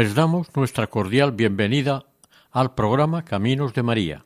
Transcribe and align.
Les 0.00 0.14
damos 0.14 0.56
nuestra 0.56 0.86
cordial 0.86 1.32
bienvenida 1.32 2.06
al 2.52 2.74
programa 2.74 3.22
Caminos 3.22 3.74
de 3.74 3.82
María, 3.82 4.24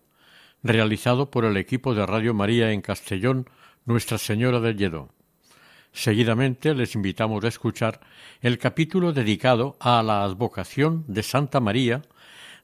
realizado 0.63 1.33
por 1.33 1.45
el 1.45 1.57
equipo 1.57 1.97
de 1.97 2.07
Radio 2.07 2.33
María 2.33 2.71
en 2.71 2.81
Castellón, 2.81 3.51
Nuestra 3.85 4.19
Señora 4.19 4.61
del 4.61 4.77
Lledó. 4.77 5.09
Seguidamente 5.93 6.77
les 6.77 6.95
invitamos 6.95 7.43
a 7.43 7.49
escuchar 7.49 7.99
el 8.41 8.59
capítulo 8.59 9.13
dedicado 9.13 9.77
a 9.81 10.01
la 10.05 10.23
advocación 10.23 11.05
de 11.09 11.25
Santa 11.25 11.59
María 11.59 12.03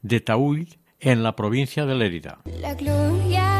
de 0.03 0.21
Taúl 0.21 0.69
en 1.01 1.25
la 1.25 1.35
provincia 1.35 1.87
de 1.87 1.97
Lérida. 1.97 2.39
La 2.61 2.75
gloria 2.75 3.60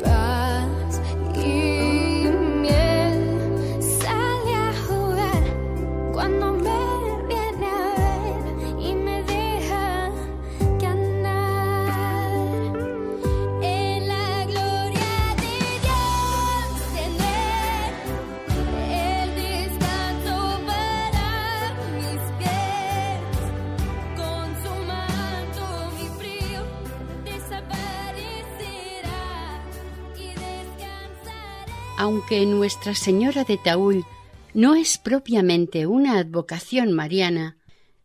Aunque 32.31 32.45
Nuestra 32.45 32.95
Señora 32.95 33.43
de 33.43 33.57
Taúl 33.57 34.05
no 34.53 34.75
es 34.75 34.97
propiamente 34.97 35.85
una 35.85 36.17
advocación 36.17 36.93
mariana, 36.93 37.57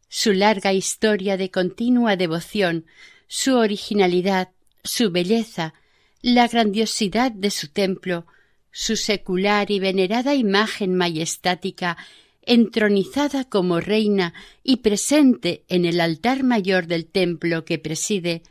su 0.08 0.32
larga 0.32 0.72
historia 0.72 1.36
de 1.36 1.52
continua 1.52 2.16
devoción, 2.16 2.86
su 3.28 3.54
originalidad, 3.54 4.48
su 4.82 5.12
belleza, 5.12 5.74
la 6.22 6.48
grandiosidad 6.48 7.30
de 7.30 7.52
su 7.52 7.68
templo, 7.68 8.26
su 8.72 8.96
secular 8.96 9.70
y 9.70 9.78
venerada 9.78 10.34
imagen 10.34 10.96
majestática, 10.96 11.96
entronizada 12.42 13.44
como 13.44 13.78
reina 13.78 14.34
y 14.64 14.78
presente 14.78 15.62
en 15.68 15.84
el 15.84 16.00
altar 16.00 16.42
mayor 16.42 16.88
del 16.88 17.06
templo 17.06 17.64
que 17.64 17.78
preside, 17.78 18.42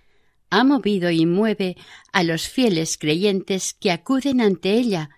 ha 0.50 0.64
movido 0.64 1.12
y 1.12 1.26
mueve 1.26 1.76
a 2.14 2.24
los 2.24 2.48
fieles 2.48 2.98
creyentes 2.98 3.74
que 3.74 3.92
acuden 3.92 4.40
ante 4.40 4.72
ella, 4.72 5.10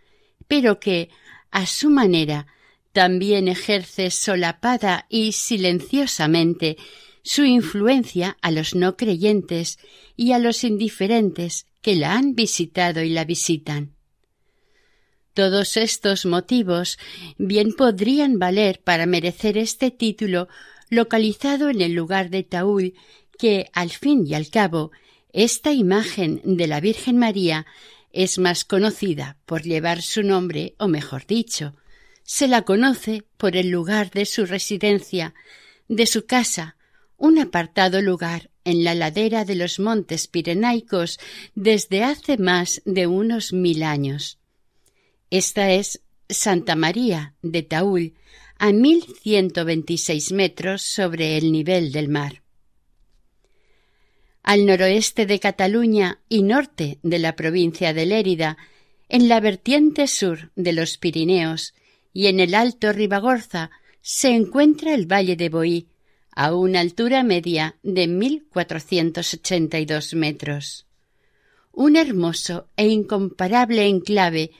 pero 0.48 0.80
que, 0.80 1.10
a 1.52 1.66
su 1.66 1.90
manera, 1.90 2.48
también 2.94 3.48
ejerce 3.48 4.10
solapada 4.10 5.06
y 5.10 5.34
silenciosamente 5.34 6.78
su 7.24 7.44
influencia 7.44 8.38
a 8.42 8.52
los 8.52 8.74
no 8.74 8.96
creyentes 8.96 9.80
y 10.16 10.32
a 10.32 10.40
los 10.40 10.64
indiferentes 10.64 11.68
que 11.82 11.96
la 11.96 12.14
han 12.14 12.36
visitado 12.36 13.04
y 13.04 13.10
la 13.10 13.26
visitan. 13.26 13.94
Todos 15.34 15.78
estos 15.78 16.26
motivos 16.26 16.98
bien 17.38 17.74
podrían 17.74 18.40
valer 18.40 18.82
para 18.84 19.06
merecer 19.06 19.58
este 19.58 19.92
título 19.92 20.48
localizado 20.90 21.70
en 21.70 21.82
el 21.82 21.94
lugar 21.94 22.30
de 22.30 22.44
Taúl 22.44 22.94
que, 23.38 23.70
al 23.74 23.92
fin 23.92 24.26
y 24.26 24.34
al 24.34 24.50
cabo, 24.50 24.92
esta 25.34 25.72
imagen 25.72 26.42
de 26.44 26.66
la 26.66 26.80
Virgen 26.80 27.18
María 27.18 27.68
es 28.18 28.40
más 28.40 28.66
conocida 28.66 29.38
por 29.46 29.62
llevar 29.62 30.02
su 30.02 30.24
nombre, 30.24 30.74
o 30.80 30.88
mejor 30.88 31.28
dicho, 31.28 31.76
se 32.24 32.48
la 32.48 32.64
conoce 32.64 33.24
por 33.38 33.56
el 33.56 33.70
lugar 33.70 34.10
de 34.10 34.26
su 34.26 34.48
residencia, 34.48 35.36
de 35.88 36.08
su 36.08 36.26
casa, 36.26 36.78
un 37.16 37.38
apartado 37.38 38.02
lugar 38.02 38.50
en 38.64 38.84
la 38.84 38.96
ladera 38.96 39.46
de 39.46 39.54
los 39.54 39.80
montes 39.80 40.26
pirenaicos 40.26 41.20
desde 41.54 42.04
hace 42.04 42.40
más 42.40 42.82
de 42.86 43.06
unos 43.06 43.54
mil 43.54 43.84
años. 43.84 44.40
Esta 45.30 45.72
es 45.72 46.02
Santa 46.28 46.76
María 46.76 47.36
de 47.44 47.62
Taúl, 47.62 48.16
a 48.58 48.72
mil 48.72 49.06
ciento 49.22 49.64
veintiséis 49.64 50.32
metros 50.32 50.82
sobre 50.82 51.38
el 51.38 51.52
nivel 51.52 51.92
del 51.92 52.10
mar. 52.10 52.42
Al 54.48 54.66
noroeste 54.66 55.26
de 55.26 55.42
Cataluña 55.42 56.22
y 56.30 56.42
norte 56.42 57.00
de 57.04 57.20
la 57.20 57.36
provincia 57.36 57.94
de 57.94 58.06
Lérida, 58.06 58.58
en 59.10 59.28
la 59.28 59.42
vertiente 59.42 60.08
sur 60.08 60.54
de 60.56 60.72
los 60.72 60.98
Pirineos 60.98 61.74
y 62.14 62.28
en 62.28 62.40
el 62.40 62.56
Alto 62.56 62.94
Ribagorza 62.94 63.72
se 64.00 64.30
encuentra 64.30 64.94
el 64.94 65.06
Valle 65.06 65.36
de 65.36 65.50
Boí, 65.50 65.90
a 66.32 66.56
una 66.56 66.80
altura 66.80 67.24
media 67.24 67.76
de 67.84 68.08
1482 68.08 70.14
metros. 70.14 70.88
Un 71.74 71.98
hermoso 71.98 72.70
e 72.78 72.88
incomparable 72.88 73.86
enclave 73.86 74.52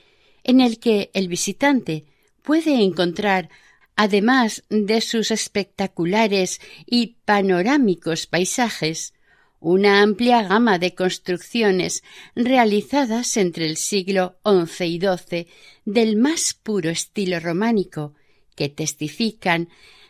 en 0.44 0.60
el 0.60 0.80
que 0.80 1.10
el 1.14 1.28
visitante 1.28 2.04
puede 2.42 2.82
encontrar, 2.82 3.48
además 3.96 4.64
de 4.68 5.00
sus 5.00 5.30
espectaculares 5.30 6.60
y 6.84 7.16
panorámicos 7.24 8.26
paisajes, 8.26 9.14
una 9.60 10.02
amplia 10.02 10.42
gama 10.42 10.78
de 10.78 10.94
construcciones 10.94 12.02
realizadas 12.34 13.36
entre 13.36 13.66
el 13.66 13.76
siglo 13.76 14.38
XI 14.44 14.84
y 14.84 15.00
XII 15.00 15.46
del 15.84 16.16
más 16.16 16.54
puro 16.54 16.90
estilo 16.90 17.40
románico, 17.40 18.14
que 18.54 18.68
testifican 18.68 19.68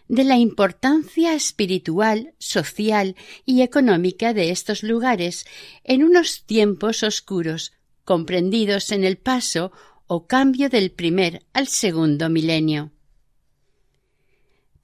de 0.09 0.25
la 0.25 0.37
importancia 0.39 1.35
espiritual, 1.35 2.35
social 2.39 3.15
y 3.45 3.63
económica 3.63 4.33
de 4.33 4.51
estos 4.51 4.83
lugares 4.83 5.47
en 5.85 6.03
unos 6.03 6.45
tiempos 6.45 7.03
oscuros, 7.03 7.73
comprendidos 8.05 8.91
en 8.91 9.05
el 9.05 9.19
paso 9.19 9.71
o 10.07 10.27
cambio 10.27 10.71
del 10.71 10.91
primer 10.91 11.45
al 11.53 11.69
segundo 11.69 12.31
milenio. 12.31 12.91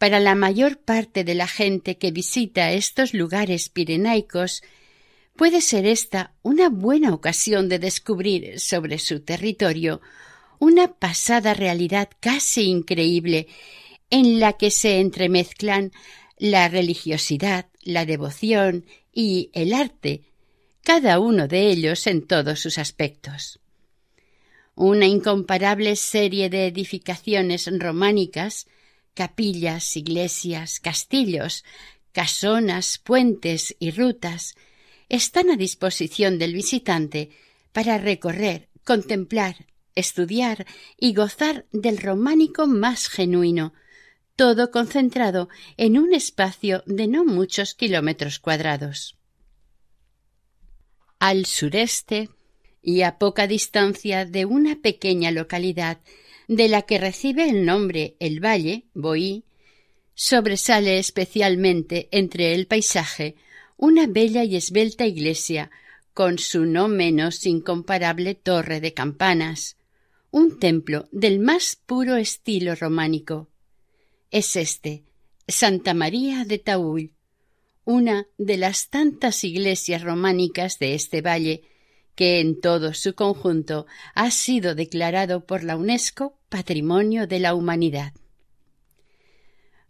Para 0.05 0.21
la 0.21 0.35
mayor 0.35 0.77
parte 0.77 1.25
de 1.25 1.35
la 1.35 1.49
gente 1.49 1.97
que 1.97 2.11
visita 2.11 2.73
estos 2.73 3.15
lugares 3.15 3.71
pirenaicos, 3.71 4.62
puede 5.35 5.62
ser 5.62 5.87
esta 5.87 6.35
una 6.43 6.69
buena 6.69 7.15
ocasión 7.15 7.71
de 7.71 7.79
descubrir 7.79 8.61
sobre 8.61 8.99
su 8.99 9.21
territorio 9.21 10.03
una 10.59 10.93
pasada 10.93 11.55
realidad 11.55 12.11
casi 12.21 12.65
increíble 12.65 13.47
en 14.11 14.41
la 14.41 14.53
que 14.53 14.71
se 14.71 15.01
entremezclan 15.01 15.91
la 16.37 16.69
religiosidad, 16.69 17.69
la 17.81 18.05
devoción 18.05 18.85
y 19.11 19.49
el 19.55 19.73
arte, 19.73 20.21
cada 20.83 21.19
uno 21.19 21.49
de 21.49 21.71
ellos 21.71 22.06
en 22.06 22.27
todos 22.27 22.61
sus 22.61 22.77
aspectos. 22.77 23.59
Una 24.75 25.06
incomparable 25.06 25.97
serie 25.97 26.51
de 26.51 26.67
edificaciones 26.67 27.71
románicas, 27.79 28.67
capillas, 29.15 29.97
iglesias, 29.97 30.81
castillos, 30.81 31.65
casonas, 32.13 32.99
puentes 32.99 33.75
y 33.79 33.91
rutas, 33.91 34.55
están 35.09 35.51
a 35.51 35.57
disposición 35.57 36.39
del 36.39 36.53
visitante 36.53 37.31
para 37.73 37.99
recorrer, 37.99 38.69
contemplar, 38.85 39.67
estudiar 39.95 40.67
y 40.99 41.15
gozar 41.15 41.67
del 41.73 41.99
románico 41.99 42.67
más 42.67 43.09
genuino, 43.09 43.73
todo 44.37 44.71
concentrado 44.71 45.49
en 45.77 45.99
un 45.99 46.13
espacio 46.13 46.83
de 46.87 47.07
no 47.07 47.25
muchos 47.25 47.75
kilómetros 47.75 48.39
cuadrados. 48.39 49.17
Al 51.19 51.47
sureste 51.47 52.31
y 52.83 53.03
a 53.03 53.19
poca 53.19 53.47
distancia 53.47 54.25
de 54.25 54.45
una 54.45 54.77
pequeña 54.77 55.31
localidad 55.31 56.01
de 56.49 56.69
la 56.69 56.82
que 56.82 56.99
recibe 56.99 57.49
el 57.49 57.64
nombre 57.64 58.17
el 58.20 58.44
valle, 58.44 58.85
Boí, 58.94 59.44
sobresale 60.14 60.99
especialmente 60.99 62.08
entre 62.12 62.55
el 62.55 62.67
paisaje 62.67 63.37
una 63.76 64.06
bella 64.06 64.44
y 64.44 64.56
esbelta 64.56 65.06
iglesia 65.06 65.70
con 66.12 66.38
su 66.38 66.64
no 66.64 66.88
menos 66.88 67.44
incomparable 67.44 68.35
torre 68.35 68.81
de 68.81 68.94
campanas, 68.94 69.76
un 70.31 70.58
templo 70.58 71.08
del 71.11 71.41
más 71.41 71.76
puro 71.76 72.17
estilo 72.17 72.75
románico. 72.76 73.49
Es 74.31 74.56
este, 74.56 75.02
Santa 75.49 75.93
María 75.93 76.44
de 76.44 76.58
Taúl, 76.58 77.11
una 77.85 78.26
de 78.38 78.56
las 78.56 78.88
tantas 78.88 79.44
iglesias 79.44 80.02
románicas 80.02 80.79
de 80.79 80.94
este 80.94 81.20
valle, 81.20 81.62
que 82.15 82.41
en 82.41 82.61
todo 82.61 82.95
su 82.95 83.15
conjunto 83.15 83.87
ha 84.15 84.31
sido 84.31 84.75
declarado 84.75 85.45
por 85.47 85.65
la 85.65 85.77
UNESCO 85.77 86.39
Patrimonio 86.49 87.27
de 87.27 87.41
la 87.41 87.55
Humanidad. 87.55 88.13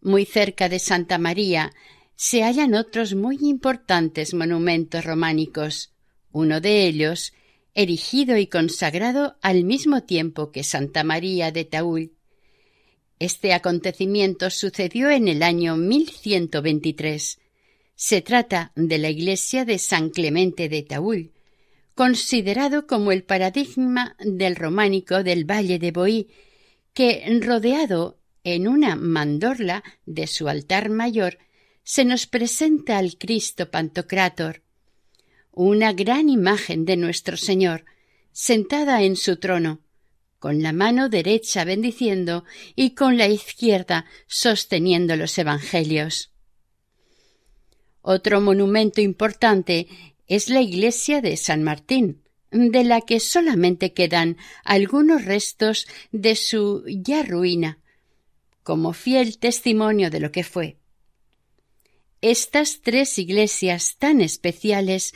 Muy 0.01 0.25
cerca 0.25 0.69
de 0.69 0.79
Santa 0.79 1.19
María 1.19 1.73
se 2.17 2.43
hallan 2.43 2.75
otros 2.75 3.15
muy 3.15 3.39
importantes 3.41 4.35
monumentos 4.35 5.05
románicos. 5.05 5.93
Uno 6.31 6.61
de 6.61 6.87
ellos, 6.87 7.33
erigido 7.75 8.37
y 8.37 8.47
consagrado 8.47 9.37
al 9.43 9.65
mismo 9.65 10.03
tiempo 10.03 10.53
que 10.53 10.63
Santa 10.63 11.05
María 11.05 11.51
de 11.51 11.65
Taúl. 11.65 12.13
Este 13.19 13.53
acontecimiento 13.53 14.51
sucedió 14.51 15.11
en 15.11 15.29
el 15.29 15.43
año 15.43 15.77
1123. 15.77 17.39
Se 17.95 18.21
trata 18.23 18.73
de 18.75 18.99
la 18.99 19.11
iglesia 19.11 19.65
de 19.65 19.79
San 19.79 20.11
Clemente 20.11 20.69
de 20.69 20.83
Taúl, 20.83 21.34
considerado 21.95 22.87
como 22.87 23.13
el 23.13 23.23
paradigma 23.23 24.17
del 24.19 24.57
románico 24.57 25.23
del 25.23 25.45
Valle 25.45 25.79
de 25.79 25.93
Boí, 25.93 26.29
que, 26.93 27.25
rodeado 27.43 28.19
en 28.43 28.69
una 28.69 28.97
mandorla 28.97 29.83
de 30.07 30.27
su 30.27 30.49
altar 30.49 30.91
mayor, 30.91 31.39
se 31.83 32.05
nos 32.05 32.27
presenta 32.27 32.99
al 32.99 33.17
Cristo 33.19 33.71
Pantocrátor, 33.71 34.63
una 35.53 35.93
gran 35.93 36.29
imagen 36.29 36.85
de 36.85 36.97
nuestro 36.97 37.37
Señor, 37.37 37.85
sentada 38.33 39.03
en 39.03 39.17
su 39.17 39.37
trono, 39.37 39.81
con 40.39 40.63
la 40.63 40.73
mano 40.73 41.09
derecha 41.09 41.65
bendiciendo 41.65 42.45
y 42.75 42.91
con 42.91 43.17
la 43.17 43.29
izquierda 43.29 44.05
sosteniendo 44.27 45.17
los 45.17 45.39
Evangelios. 45.39 46.33
Otro 48.03 48.41
monumento 48.43 49.01
importante 49.01 49.89
es 50.27 50.49
la 50.49 50.61
iglesia 50.61 51.21
de 51.21 51.37
San 51.37 51.63
Martín, 51.63 52.23
de 52.51 52.85
la 52.85 53.01
que 53.01 53.21
solamente 53.21 53.93
quedan 53.93 54.37
algunos 54.65 55.25
restos 55.25 55.87
de 56.13 56.37
su 56.37 56.85
ya 56.87 57.23
ruina, 57.23 57.79
como 58.63 58.93
fiel 58.93 59.39
testimonio 59.39 60.11
de 60.11 60.21
lo 60.21 60.33
que 60.33 60.45
fue. 60.45 60.77
Estas 62.21 62.81
tres 62.81 63.19
iglesias 63.19 63.97
tan 63.99 64.21
especiales 64.21 65.15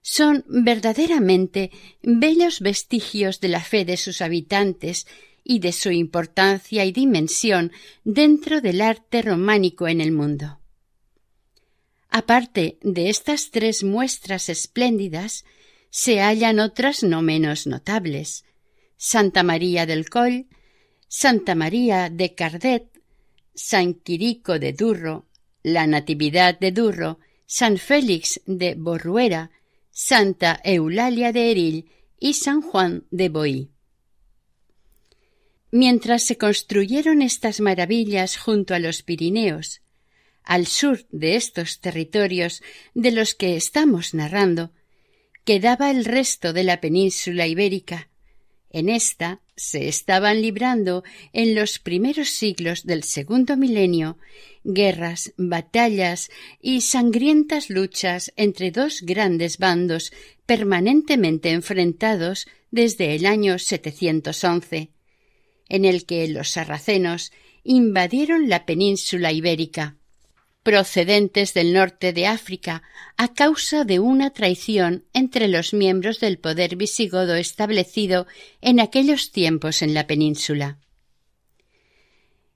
son 0.00 0.44
verdaderamente 0.48 1.72
bellos 2.02 2.60
vestigios 2.60 3.40
de 3.40 3.48
la 3.48 3.60
fe 3.60 3.84
de 3.84 3.96
sus 3.96 4.22
habitantes 4.22 5.06
y 5.42 5.58
de 5.58 5.72
su 5.72 5.90
importancia 5.90 6.84
y 6.84 6.92
dimensión 6.92 7.72
dentro 8.04 8.60
del 8.60 8.80
arte 8.80 9.22
románico 9.22 9.88
en 9.88 10.00
el 10.00 10.12
mundo. 10.12 10.60
Aparte 12.18 12.78
de 12.80 13.10
estas 13.10 13.50
tres 13.50 13.84
muestras 13.84 14.48
espléndidas, 14.48 15.44
se 15.90 16.20
hallan 16.20 16.60
otras 16.60 17.02
no 17.02 17.20
menos 17.20 17.66
notables 17.66 18.46
Santa 18.96 19.42
María 19.42 19.84
del 19.84 20.08
Coll, 20.08 20.46
Santa 21.08 21.54
María 21.54 22.08
de 22.08 22.34
Cardet, 22.34 22.88
San 23.54 23.92
Quirico 23.92 24.58
de 24.58 24.72
Durro, 24.72 25.26
la 25.62 25.86
Natividad 25.86 26.58
de 26.58 26.72
Durro, 26.72 27.18
San 27.44 27.76
Félix 27.76 28.40
de 28.46 28.76
Borruera, 28.76 29.50
Santa 29.90 30.58
Eulalia 30.64 31.32
de 31.32 31.50
Eril 31.50 31.90
y 32.18 32.32
San 32.32 32.62
Juan 32.62 33.04
de 33.10 33.28
Boí. 33.28 33.70
Mientras 35.70 36.22
se 36.22 36.38
construyeron 36.38 37.20
estas 37.20 37.60
maravillas 37.60 38.38
junto 38.38 38.72
a 38.72 38.78
los 38.78 39.02
Pirineos, 39.02 39.82
al 40.46 40.66
sur 40.66 41.06
de 41.10 41.36
estos 41.36 41.80
territorios 41.80 42.62
de 42.94 43.10
los 43.10 43.34
que 43.34 43.56
estamos 43.56 44.14
narrando, 44.14 44.72
quedaba 45.44 45.90
el 45.90 46.04
resto 46.04 46.52
de 46.52 46.64
la 46.64 46.80
península 46.80 47.46
ibérica. 47.46 48.08
En 48.70 48.88
esta 48.88 49.40
se 49.56 49.88
estaban 49.88 50.42
librando 50.42 51.02
en 51.32 51.54
los 51.54 51.78
primeros 51.78 52.30
siglos 52.30 52.84
del 52.84 53.02
segundo 53.02 53.56
milenio 53.56 54.18
guerras, 54.64 55.32
batallas 55.36 56.30
y 56.60 56.80
sangrientas 56.80 57.70
luchas 57.70 58.32
entre 58.36 58.70
dos 58.70 59.02
grandes 59.02 59.58
bandos 59.58 60.12
permanentemente 60.44 61.50
enfrentados 61.50 62.46
desde 62.70 63.14
el 63.14 63.26
año 63.26 63.58
711, 63.58 64.90
en 65.68 65.84
el 65.84 66.04
que 66.04 66.28
los 66.28 66.50
sarracenos 66.50 67.32
invadieron 67.62 68.48
la 68.48 68.66
península 68.66 69.32
ibérica 69.32 69.96
procedentes 70.66 71.54
del 71.54 71.72
norte 71.72 72.12
de 72.12 72.26
África 72.26 72.82
a 73.16 73.32
causa 73.34 73.84
de 73.84 74.00
una 74.00 74.30
traición 74.30 75.04
entre 75.12 75.46
los 75.46 75.72
miembros 75.72 76.18
del 76.18 76.38
poder 76.40 76.74
visigodo 76.74 77.36
establecido 77.36 78.26
en 78.60 78.80
aquellos 78.80 79.30
tiempos 79.30 79.80
en 79.80 79.94
la 79.94 80.08
península. 80.08 80.80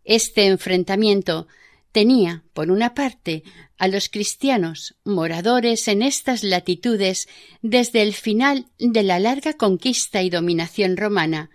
Este 0.02 0.46
enfrentamiento 0.46 1.46
tenía, 1.92 2.42
por 2.52 2.72
una 2.72 2.94
parte, 2.94 3.44
a 3.78 3.86
los 3.86 4.08
cristianos 4.08 4.96
moradores 5.04 5.86
en 5.86 6.02
estas 6.02 6.42
latitudes 6.42 7.28
desde 7.62 8.02
el 8.02 8.12
final 8.12 8.66
de 8.80 9.04
la 9.04 9.20
larga 9.20 9.52
conquista 9.52 10.20
y 10.20 10.30
dominación 10.30 10.96
romana, 10.96 11.50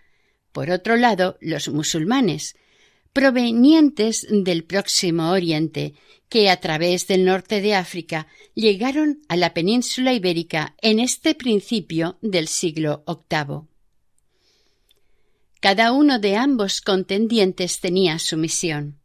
por 0.53 0.71
otro 0.71 0.95
lado, 0.95 1.37
los 1.41 1.67
musulmanes, 1.67 2.55
provenientes 3.15 4.27
del 4.29 4.65
próximo 4.65 5.31
Oriente, 5.31 5.93
que 6.27 6.49
a 6.49 6.59
través 6.59 7.07
del 7.07 7.23
norte 7.23 7.61
de 7.61 7.73
África 7.73 8.27
llegaron 8.55 9.21
a 9.29 9.37
la 9.37 9.53
península 9.53 10.11
ibérica 10.11 10.75
en 10.81 10.99
este 10.99 11.33
principio 11.33 12.17
del 12.21 12.49
siglo 12.49 13.05
VIII. 13.07 13.69
Cada 15.61 15.93
uno 15.93 16.19
de 16.19 16.35
ambos 16.35 16.81
contendientes 16.81 17.79
tenía 17.79 18.19
su 18.19 18.35
misión. 18.35 18.99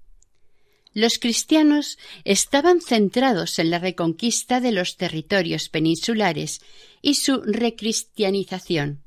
Los 0.92 1.20
cristianos 1.20 1.96
estaban 2.24 2.80
centrados 2.80 3.60
en 3.60 3.70
la 3.70 3.78
reconquista 3.78 4.60
de 4.60 4.72
los 4.72 4.96
territorios 4.96 5.68
peninsulares 5.68 6.62
y 7.00 7.14
su 7.14 7.42
recristianización. 7.42 9.04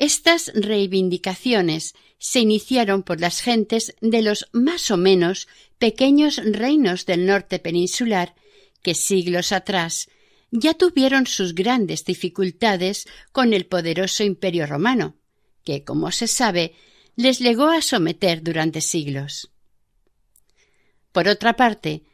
Estas 0.00 0.50
reivindicaciones 0.54 1.94
se 2.16 2.40
iniciaron 2.40 3.02
por 3.02 3.20
las 3.20 3.42
gentes 3.42 3.94
de 4.00 4.22
los 4.22 4.48
más 4.50 4.90
o 4.90 4.96
menos 4.96 5.46
pequeños 5.78 6.40
reinos 6.42 7.04
del 7.04 7.26
norte 7.26 7.58
peninsular 7.58 8.34
que 8.82 8.94
siglos 8.94 9.52
atrás 9.52 10.08
ya 10.50 10.72
tuvieron 10.72 11.26
sus 11.26 11.54
grandes 11.54 12.06
dificultades 12.06 13.06
con 13.30 13.52
el 13.52 13.66
poderoso 13.66 14.24
imperio 14.24 14.66
romano, 14.66 15.18
que, 15.64 15.84
como 15.84 16.10
se 16.12 16.28
sabe, 16.28 16.74
les 17.14 17.42
legó 17.42 17.66
a 17.66 17.82
someter 17.82 18.42
durante 18.42 18.80
siglos. 18.80 19.50
Por 21.12 21.28
otra 21.28 21.56
parte, 21.56 22.04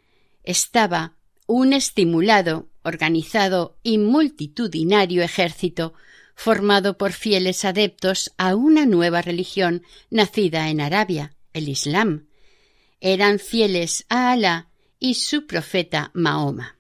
estaba 0.43 1.19
un 1.47 1.73
estimulado, 1.73 2.69
organizado 2.83 3.79
y 3.85 3.99
multitudinario 3.99 5.23
ejército 5.23 5.95
formado 6.37 6.99
por 6.99 7.13
fieles 7.13 7.65
adeptos 7.65 8.33
a 8.37 8.55
una 8.55 8.87
nueva 8.87 9.23
religión 9.23 9.83
nacida 10.11 10.69
en 10.69 10.81
Arabia, 10.81 11.35
el 11.55 11.69
Islam. 11.69 12.29
Eran 13.01 13.39
fieles 13.39 14.05
a 14.11 14.31
Alá 14.31 14.69
y 15.01 15.15
su 15.15 15.47
profeta 15.47 16.11
Mahoma. 16.15 16.77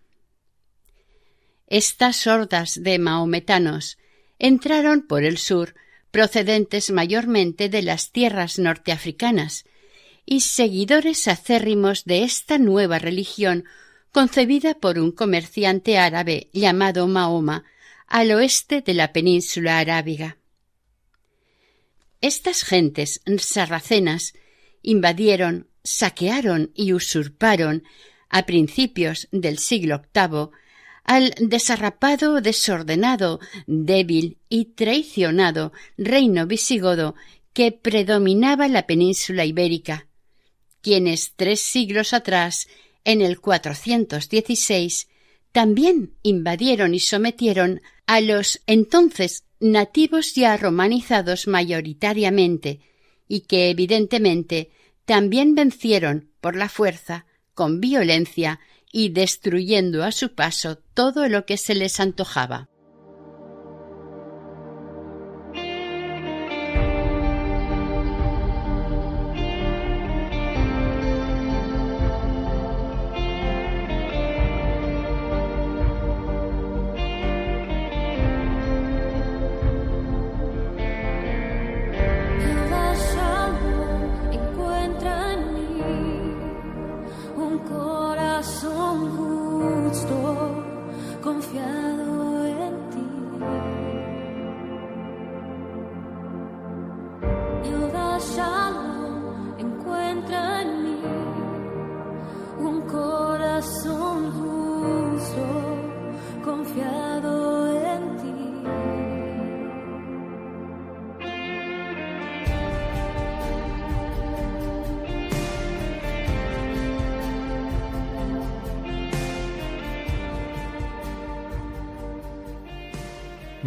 Estas 1.66 2.26
hordas 2.26 2.80
de 2.80 2.98
maometanos 2.98 3.98
entraron 4.38 5.06
por 5.06 5.24
el 5.24 5.38
sur, 5.38 5.74
procedentes 6.10 6.90
mayormente 6.90 7.68
de 7.68 7.82
las 7.82 8.12
tierras 8.12 8.58
norteafricanas, 8.58 9.64
y 10.26 10.42
seguidores 10.42 11.28
acérrimos 11.28 12.04
de 12.04 12.24
esta 12.24 12.58
nueva 12.58 12.98
religión 12.98 13.64
concebida 14.12 14.74
por 14.74 14.98
un 14.98 15.12
comerciante 15.12 15.98
árabe 15.98 16.50
llamado 16.52 17.06
Mahoma, 17.06 17.64
al 18.06 18.30
oeste 18.32 18.82
de 18.82 18.94
la 18.94 19.12
península 19.12 19.78
arábiga. 19.78 20.38
Estas 22.20 22.62
gentes 22.64 23.20
sarracenas 23.38 24.34
invadieron, 24.82 25.68
saquearon 25.84 26.72
y 26.74 26.92
usurparon 26.92 27.84
a 28.28 28.46
principios 28.46 29.28
del 29.32 29.58
siglo 29.58 30.02
VIII 30.14 30.50
al 31.04 31.34
desarrapado, 31.38 32.40
desordenado, 32.40 33.38
débil 33.66 34.38
y 34.48 34.66
traicionado 34.66 35.72
reino 35.96 36.46
visigodo 36.46 37.14
que 37.52 37.70
predominaba 37.70 38.66
la 38.68 38.86
península 38.86 39.44
ibérica, 39.44 40.08
quienes 40.82 41.34
tres 41.36 41.60
siglos 41.60 42.12
atrás, 42.12 42.66
en 43.04 43.22
el 43.22 43.40
416, 43.40 45.08
también 45.56 46.12
invadieron 46.22 46.94
y 46.94 47.00
sometieron 47.00 47.80
a 48.06 48.20
los 48.20 48.60
entonces 48.66 49.44
nativos 49.58 50.34
ya 50.34 50.54
romanizados 50.58 51.46
mayoritariamente, 51.46 52.80
y 53.26 53.40
que 53.40 53.70
evidentemente 53.70 54.70
también 55.06 55.54
vencieron 55.54 56.28
por 56.42 56.56
la 56.56 56.68
fuerza, 56.68 57.24
con 57.54 57.80
violencia 57.80 58.60
y 58.92 59.08
destruyendo 59.08 60.04
a 60.04 60.12
su 60.12 60.34
paso 60.34 60.76
todo 60.92 61.26
lo 61.26 61.46
que 61.46 61.56
se 61.56 61.74
les 61.74 62.00
antojaba. 62.00 62.68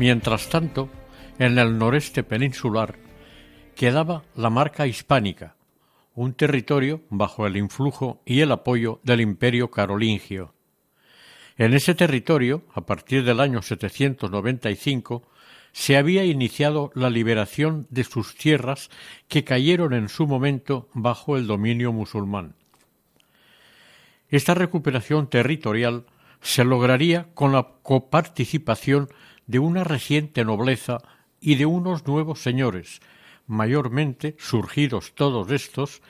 Mientras 0.10 0.50
tanto, 0.50 0.90
en 1.38 1.60
el 1.60 1.78
noreste 1.78 2.24
peninsular 2.24 2.96
quedaba 3.76 4.24
la 4.36 4.50
marca 4.50 4.88
hispánica, 4.88 5.56
un 6.16 6.34
territorio 6.34 7.04
bajo 7.12 7.46
el 7.46 7.58
influjo 7.58 8.20
y 8.26 8.40
el 8.40 8.52
apoyo 8.52 9.02
del 9.04 9.22
imperio 9.22 9.70
carolingio. 9.70 10.56
En 11.58 11.76
ese 11.76 11.94
territorio, 11.94 12.64
a 12.74 12.88
partir 12.88 13.24
del 13.24 13.40
año 13.40 13.62
795, 13.62 15.30
se 15.74 15.96
había 15.96 16.26
iniciado 16.26 16.90
la 16.96 17.12
liberación 17.12 17.86
de 17.92 18.04
sus 18.04 18.34
tierras 18.34 18.90
que 19.28 19.44
cayeron 19.44 19.94
en 19.94 20.10
su 20.10 20.26
momento 20.26 20.90
bajo 20.96 21.38
el 21.38 21.46
dominio 21.46 21.94
musulmán. 21.94 22.56
Esta 24.28 24.56
recuperación 24.56 25.30
territorial 25.30 26.08
se 26.42 26.64
lograría 26.64 27.28
con 27.36 27.52
la 27.52 27.68
coparticipación 27.84 29.10
de 29.50 29.58
una 29.58 29.84
reciente 29.84 30.46
nobleza 30.46 31.00
y 31.42 31.56
de 31.56 31.66
unos 31.66 32.06
nuevos 32.06 32.40
señores, 32.40 33.02
mayormente 33.48 34.36
surgidos 34.38 35.16
todos 35.16 35.50
estos 35.50 36.04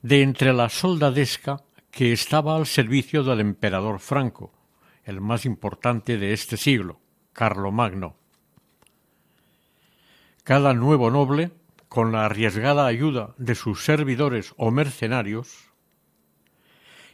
de 0.00 0.22
entre 0.22 0.54
la 0.54 0.70
soldadesca 0.70 1.62
que 1.90 2.14
estaba 2.14 2.56
al 2.56 2.64
servicio 2.64 3.22
del 3.22 3.40
emperador 3.40 4.00
Franco, 4.00 4.54
el 5.04 5.20
más 5.20 5.44
importante 5.44 6.16
de 6.16 6.32
este 6.32 6.56
siglo, 6.56 7.00
Carlomagno. 7.34 8.16
Cada 10.42 10.72
nuevo 10.72 11.10
noble, 11.10 11.50
con 11.90 12.12
la 12.12 12.24
arriesgada 12.24 12.86
ayuda 12.86 13.34
de 13.36 13.56
sus 13.56 13.84
servidores 13.84 14.54
o 14.56 14.70
mercenarios, 14.70 15.70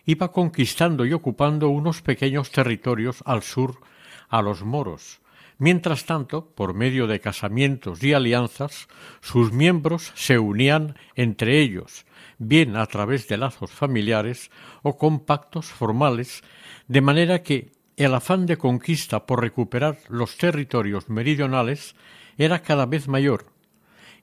iba 0.05 0.31
conquistando 0.31 1.05
y 1.05 1.13
ocupando 1.13 1.71
unos 1.71 2.03
pequeños 2.03 2.53
territorios 2.53 3.21
al 3.27 3.43
sur 3.43 3.81
a 4.29 4.43
los 4.43 4.63
moros, 4.63 5.21
Mientras 5.59 6.05
tanto, 6.05 6.51
por 6.55 6.75
medio 6.75 7.07
de 7.07 7.21
casamientos 7.21 8.03
y 8.03 8.13
alianzas, 8.13 8.89
sus 9.23 9.53
miembros 9.53 10.13
se 10.15 10.39
unían 10.39 10.97
entre 11.15 11.61
ellos, 11.61 12.05
bien 12.39 12.77
a 12.77 12.85
través 12.87 13.27
de 13.29 13.39
lazos 13.39 13.71
familiares 13.71 14.51
o 14.83 14.99
con 14.99 15.21
pactos 15.21 15.67
formales, 15.67 16.43
de 16.89 17.01
manera 17.01 17.43
que 17.43 17.73
el 17.97 18.15
afán 18.15 18.45
de 18.45 18.59
conquista 18.59 19.25
por 19.25 19.41
recuperar 19.41 19.99
los 20.09 20.37
territorios 20.37 21.09
meridionales 21.09 21.97
era 22.37 22.61
cada 22.61 22.85
vez 22.85 23.09
mayor, 23.09 23.47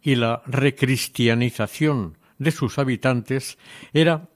y 0.04 0.16
la 0.16 0.44
recristianización 0.46 2.20
de 2.38 2.52
sus 2.52 2.78
habitantes 2.78 3.58
era 3.94 4.30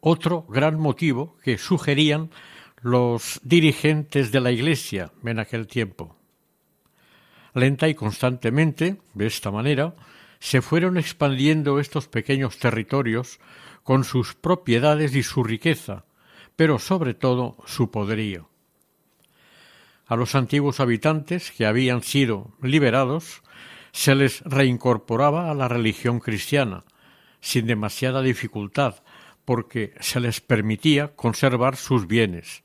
otro 0.00 0.42
gran 0.48 0.78
motivo 0.78 1.38
que 1.42 1.58
sugerían 1.58 2.30
los 2.84 3.40
dirigentes 3.42 4.30
de 4.30 4.40
la 4.40 4.52
Iglesia 4.52 5.10
en 5.24 5.38
aquel 5.38 5.66
tiempo. 5.66 6.18
Lenta 7.54 7.88
y 7.88 7.94
constantemente, 7.94 9.00
de 9.14 9.26
esta 9.26 9.50
manera, 9.50 9.94
se 10.38 10.60
fueron 10.60 10.98
expandiendo 10.98 11.80
estos 11.80 12.08
pequeños 12.08 12.58
territorios 12.58 13.40
con 13.84 14.04
sus 14.04 14.34
propiedades 14.34 15.16
y 15.16 15.22
su 15.22 15.42
riqueza, 15.42 16.04
pero 16.56 16.78
sobre 16.78 17.14
todo 17.14 17.56
su 17.64 17.90
poderío. 17.90 18.50
A 20.06 20.14
los 20.14 20.34
antiguos 20.34 20.78
habitantes 20.78 21.52
que 21.52 21.64
habían 21.64 22.02
sido 22.02 22.52
liberados 22.60 23.40
se 23.92 24.14
les 24.14 24.42
reincorporaba 24.42 25.50
a 25.50 25.54
la 25.54 25.68
religión 25.68 26.20
cristiana, 26.20 26.84
sin 27.40 27.66
demasiada 27.66 28.20
dificultad, 28.20 28.96
porque 29.46 29.94
se 30.00 30.20
les 30.20 30.42
permitía 30.42 31.16
conservar 31.16 31.76
sus 31.76 32.06
bienes, 32.06 32.62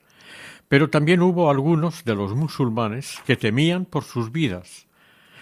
pero 0.67 0.89
también 0.89 1.21
hubo 1.21 1.49
algunos 1.49 2.03
de 2.03 2.15
los 2.15 2.35
musulmanes 2.35 3.19
que 3.25 3.35
temían 3.35 3.85
por 3.85 4.03
sus 4.03 4.31
vidas 4.31 4.87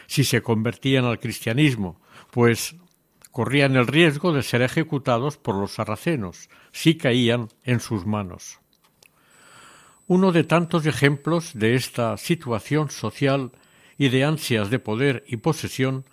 si 0.07 0.23
se 0.23 0.41
convertían 0.41 1.05
al 1.05 1.19
cristianismo, 1.19 2.01
pues 2.31 2.75
corrían 3.31 3.75
el 3.75 3.85
riesgo 3.85 4.33
de 4.33 4.41
ser 4.41 4.61
ejecutados 4.61 5.37
por 5.37 5.55
los 5.55 5.73
sarracenos 5.73 6.49
si 6.71 6.95
caían 6.95 7.49
en 7.63 7.79
sus 7.79 8.05
manos. 8.05 8.59
Uno 10.07 10.31
de 10.31 10.43
tantos 10.43 10.85
ejemplos 10.85 11.51
de 11.53 11.75
esta 11.75 12.17
situación 12.17 12.89
social 12.89 13.51
y 13.97 14.09
de 14.09 14.23
ansias 14.23 14.69
de 14.69 14.79
poder 14.79 15.23
y 15.27 15.37
posesión 15.37 16.05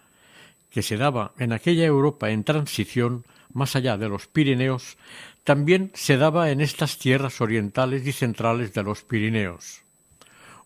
que 0.68 0.82
se 0.82 0.96
daba 0.96 1.32
en 1.38 1.52
aquella 1.52 1.86
Europa 1.86 2.30
en 2.30 2.42
transición 2.42 3.24
más 3.52 3.76
allá 3.76 3.96
de 3.96 4.08
los 4.08 4.26
Pirineos 4.26 4.98
también 5.44 5.92
se 5.94 6.16
daba 6.16 6.50
en 6.50 6.60
estas 6.62 6.98
tierras 6.98 7.40
orientales 7.40 8.06
y 8.06 8.12
centrales 8.12 8.72
de 8.72 8.82
los 8.82 9.04
Pirineos. 9.04 9.82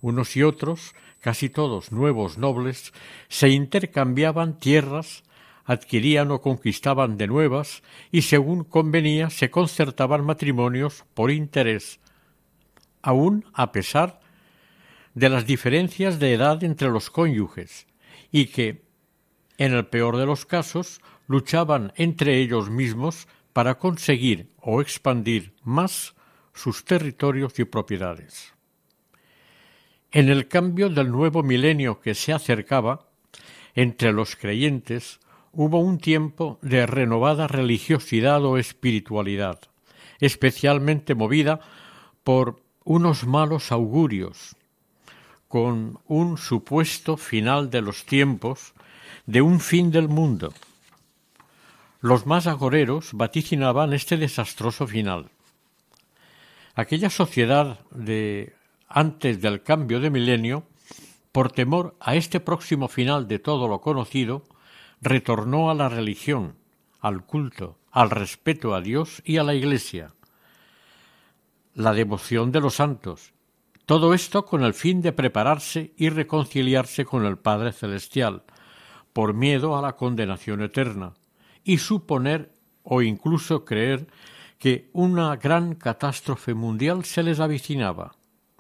Unos 0.01 0.37
y 0.37 0.45
otros, 0.45 0.95
casi 1.21 1.51
todos 1.51 1.91
nuevos 1.91 2.39
nobles, 2.39 2.93
se 3.29 3.49
intercambiaban 3.49 4.61
tierras, 4.61 5.25
adquirían 5.65 6.31
o 6.31 6.41
conquistaban 6.41 7.19
de 7.19 7.27
nuevas 7.27 7.83
y 8.13 8.23
según 8.23 8.63
convenía 8.63 9.31
se 9.31 9.51
concertaban 9.51 10.25
matrimonios 10.25 11.05
por 11.13 11.33
interés, 11.33 11.99
aun 13.03 13.45
a 13.53 13.73
pesar 13.73 14.21
de 15.15 15.29
las 15.29 15.45
diferencias 15.45 16.21
de 16.21 16.35
edad 16.35 16.63
entre 16.63 16.89
los 16.89 17.11
cónyuges, 17.11 17.89
y 18.31 18.47
que, 18.47 18.85
en 19.59 19.75
el 19.75 19.87
peor 19.87 20.17
de 20.17 20.27
los 20.27 20.47
casos, 20.47 21.01
luchaban 21.27 21.93
entre 21.97 22.39
ellos 22.41 22.71
mismos 22.71 23.27
para 23.53 23.79
conseguir 23.79 24.49
o 24.61 24.81
expandir 24.81 25.55
más 25.63 26.15
sus 26.55 26.85
territorios 26.85 27.59
y 27.59 27.65
propiedades. 27.65 28.55
En 30.11 30.29
el 30.29 30.49
cambio 30.49 30.89
del 30.89 31.11
nuevo 31.11 31.43
milenio 31.43 32.01
que 32.01 32.15
se 32.15 32.33
acercaba, 32.33 33.09
entre 33.75 34.13
los 34.13 34.37
creyentes 34.37 35.21
hubo 35.53 35.81
un 35.81 35.99
tiempo 35.99 36.59
de 36.63 36.87
renovada 36.87 37.47
religiosidad 37.47 38.45
o 38.45 38.59
espiritualidad, 38.59 39.61
especialmente 40.21 41.15
movida 41.15 41.61
por 42.25 42.63
unos 42.85 43.27
malos 43.27 43.71
augurios, 43.71 44.57
con 45.47 45.99
un 46.07 46.39
supuesto 46.39 47.17
final 47.17 47.71
de 47.71 47.83
los 47.83 48.05
tiempos, 48.05 48.73
de 49.27 49.43
un 49.43 49.61
fin 49.61 49.91
del 49.91 50.09
mundo. 50.09 50.53
Los 52.01 52.27
más 52.27 52.47
agoreros 52.47 53.11
vaticinaban 53.13 53.93
este 53.93 54.17
desastroso 54.17 54.87
final. 54.87 55.31
Aquella 56.77 57.11
sociedad 57.11 57.81
de 57.91 58.55
antes 58.87 59.41
del 59.41 59.65
cambio 59.65 59.99
de 59.99 60.11
milenio, 60.11 60.65
por 61.33 61.51
temor 61.51 61.97
a 61.99 62.15
este 62.15 62.39
próximo 62.39 62.87
final 62.87 63.27
de 63.27 63.41
todo 63.41 63.67
lo 63.67 63.81
conocido, 63.81 64.45
retornó 65.01 65.71
a 65.71 65.75
la 65.75 65.89
religión, 65.89 66.55
al 67.01 67.27
culto, 67.27 67.79
al 67.91 68.11
respeto 68.11 68.77
a 68.77 68.81
Dios 68.81 69.21
y 69.25 69.39
a 69.39 69.43
la 69.43 69.55
Iglesia, 69.55 70.13
la 71.75 71.93
devoción 71.95 72.53
de 72.53 72.61
los 72.61 72.77
santos, 72.77 73.33
todo 73.87 74.15
esto 74.15 74.45
con 74.45 74.63
el 74.63 74.75
fin 74.75 75.03
de 75.03 75.13
prepararse 75.13 75.93
y 75.97 76.11
reconciliarse 76.11 77.05
con 77.05 77.25
el 77.25 77.39
Padre 77.39 77.73
Celestial, 77.73 78.45
por 79.13 79.35
miedo 79.35 79.77
a 79.77 79.83
la 79.83 79.97
condenación 79.97 80.63
eterna, 80.63 81.15
y 81.69 81.77
suponer 81.77 82.51
o 82.83 83.03
incluso 83.03 83.67
creer 83.67 84.07
que 84.59 84.89
una 84.95 85.37
gran 85.37 85.75
catástrofe 85.75 86.55
mundial 86.55 87.05
se 87.05 87.23
les 87.23 87.41
avicinaba, 87.41 88.15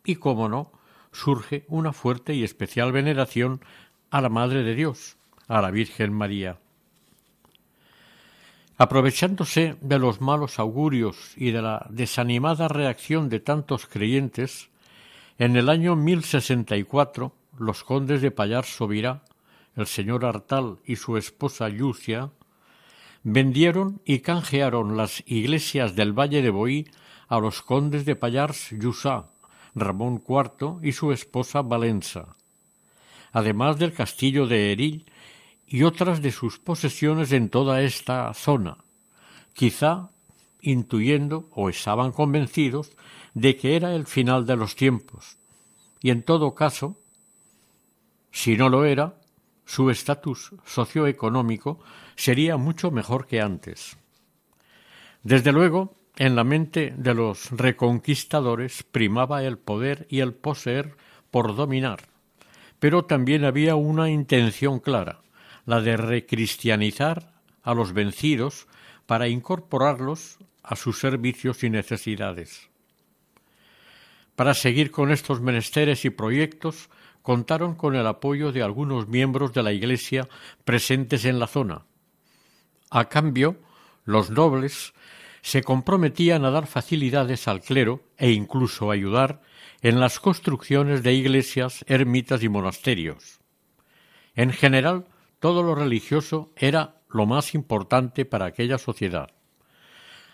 y 0.04 0.16
cómo 0.16 0.50
no, 0.50 0.72
surge 1.10 1.64
una 1.68 1.94
fuerte 1.94 2.34
y 2.34 2.44
especial 2.44 2.92
veneración 2.92 3.62
a 4.10 4.20
la 4.20 4.28
Madre 4.28 4.62
de 4.62 4.74
Dios, 4.74 5.16
a 5.46 5.62
la 5.62 5.70
Virgen 5.70 6.12
María. 6.12 6.58
Aprovechándose 8.76 9.76
de 9.80 9.98
los 9.98 10.20
malos 10.20 10.58
augurios 10.58 11.32
y 11.34 11.50
de 11.50 11.62
la 11.62 11.86
desanimada 11.88 12.68
reacción 12.68 13.30
de 13.30 13.40
tantos 13.40 13.86
creyentes, 13.86 14.68
en 15.38 15.56
el 15.56 15.70
año 15.70 15.96
1064 15.96 17.32
los 17.58 17.84
condes 17.84 18.20
de 18.20 18.30
Payar 18.30 18.66
Sobirá, 18.66 19.22
el 19.76 19.86
señor 19.86 20.26
Artal 20.26 20.76
y 20.84 20.96
su 20.96 21.16
esposa 21.16 21.70
Lucia, 21.70 22.32
vendieron 23.22 24.00
y 24.04 24.20
canjearon 24.20 24.96
las 24.96 25.22
iglesias 25.26 25.94
del 25.94 26.12
Valle 26.12 26.42
de 26.42 26.50
Boí 26.50 26.86
a 27.28 27.38
los 27.38 27.62
condes 27.62 28.04
de 28.04 28.16
Pallars 28.16 28.74
Jussá, 28.80 29.26
Ramón 29.74 30.22
IV 30.26 30.78
y 30.82 30.92
su 30.92 31.12
esposa 31.12 31.62
Valenza, 31.62 32.36
además 33.32 33.78
del 33.78 33.92
castillo 33.92 34.46
de 34.46 34.72
Erill 34.72 35.04
y 35.66 35.82
otras 35.82 36.22
de 36.22 36.32
sus 36.32 36.58
posesiones 36.58 37.32
en 37.32 37.50
toda 37.50 37.82
esta 37.82 38.32
zona, 38.34 38.78
quizá 39.52 40.10
intuyendo 40.60 41.48
o 41.52 41.68
estaban 41.68 42.12
convencidos 42.12 42.92
de 43.34 43.56
que 43.56 43.76
era 43.76 43.94
el 43.94 44.06
final 44.06 44.46
de 44.46 44.56
los 44.56 44.74
tiempos, 44.74 45.36
y 46.00 46.10
en 46.10 46.22
todo 46.22 46.54
caso, 46.54 46.96
si 48.30 48.56
no 48.56 48.68
lo 48.68 48.84
era, 48.84 49.14
su 49.64 49.90
estatus 49.90 50.52
socioeconómico 50.64 51.78
sería 52.18 52.56
mucho 52.56 52.90
mejor 52.90 53.26
que 53.26 53.40
antes. 53.40 53.96
Desde 55.22 55.52
luego, 55.52 55.94
en 56.16 56.34
la 56.34 56.42
mente 56.42 56.92
de 56.96 57.14
los 57.14 57.52
reconquistadores 57.52 58.82
primaba 58.82 59.44
el 59.44 59.56
poder 59.56 60.08
y 60.10 60.18
el 60.18 60.34
poseer 60.34 60.96
por 61.30 61.54
dominar, 61.54 62.00
pero 62.80 63.04
también 63.04 63.44
había 63.44 63.76
una 63.76 64.10
intención 64.10 64.80
clara, 64.80 65.20
la 65.64 65.80
de 65.80 65.96
recristianizar 65.96 67.34
a 67.62 67.72
los 67.72 67.92
vencidos 67.92 68.66
para 69.06 69.28
incorporarlos 69.28 70.38
a 70.64 70.74
sus 70.74 70.98
servicios 70.98 71.62
y 71.62 71.70
necesidades. 71.70 72.68
Para 74.34 74.54
seguir 74.54 74.90
con 74.90 75.12
estos 75.12 75.40
menesteres 75.40 76.04
y 76.04 76.10
proyectos 76.10 76.90
contaron 77.22 77.76
con 77.76 77.94
el 77.94 78.06
apoyo 78.08 78.50
de 78.50 78.62
algunos 78.62 79.06
miembros 79.06 79.52
de 79.52 79.62
la 79.62 79.72
Iglesia 79.72 80.28
presentes 80.64 81.24
en 81.24 81.38
la 81.38 81.46
zona. 81.46 81.84
A 82.90 83.08
cambio, 83.08 83.60
los 84.04 84.30
nobles 84.30 84.94
se 85.42 85.62
comprometían 85.62 86.44
a 86.44 86.50
dar 86.50 86.66
facilidades 86.66 87.48
al 87.48 87.60
clero 87.60 88.02
e 88.16 88.30
incluso 88.30 88.90
ayudar 88.90 89.42
en 89.82 90.00
las 90.00 90.20
construcciones 90.20 91.02
de 91.02 91.14
iglesias, 91.14 91.84
ermitas 91.88 92.42
y 92.42 92.48
monasterios. 92.48 93.40
En 94.34 94.52
general, 94.52 95.06
todo 95.38 95.62
lo 95.62 95.74
religioso 95.74 96.52
era 96.56 96.96
lo 97.10 97.26
más 97.26 97.54
importante 97.54 98.24
para 98.24 98.46
aquella 98.46 98.78
sociedad. 98.78 99.30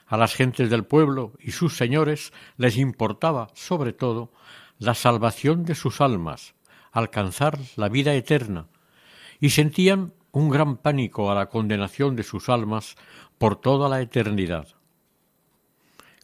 A 0.07 0.17
las 0.17 0.35
gentes 0.35 0.71
del 0.71 0.85
pueblo 0.85 1.33
y 1.41 1.53
sus 1.53 1.77
señores 1.77 2.33
les 2.57 2.77
importaba, 2.77 3.49
sobre 3.55 3.93
todo, 3.93 4.33
la 4.79 4.95
salvación 4.95 5.65
de 5.65 5.75
sus 5.75 6.01
almas, 6.01 6.55
alcanzar 6.93 7.59
la 7.77 7.89
vida 7.89 8.15
eterna, 8.15 8.69
y 9.41 9.51
sentían 9.51 10.13
un 10.35 10.51
gran 10.51 10.79
pánico 10.79 11.31
a 11.31 11.35
la 11.37 11.47
condenación 11.47 12.17
de 12.17 12.25
sus 12.25 12.49
almas 12.49 12.97
por 13.39 13.55
toda 13.61 13.89
la 13.89 14.01
eternidad. 14.01 14.67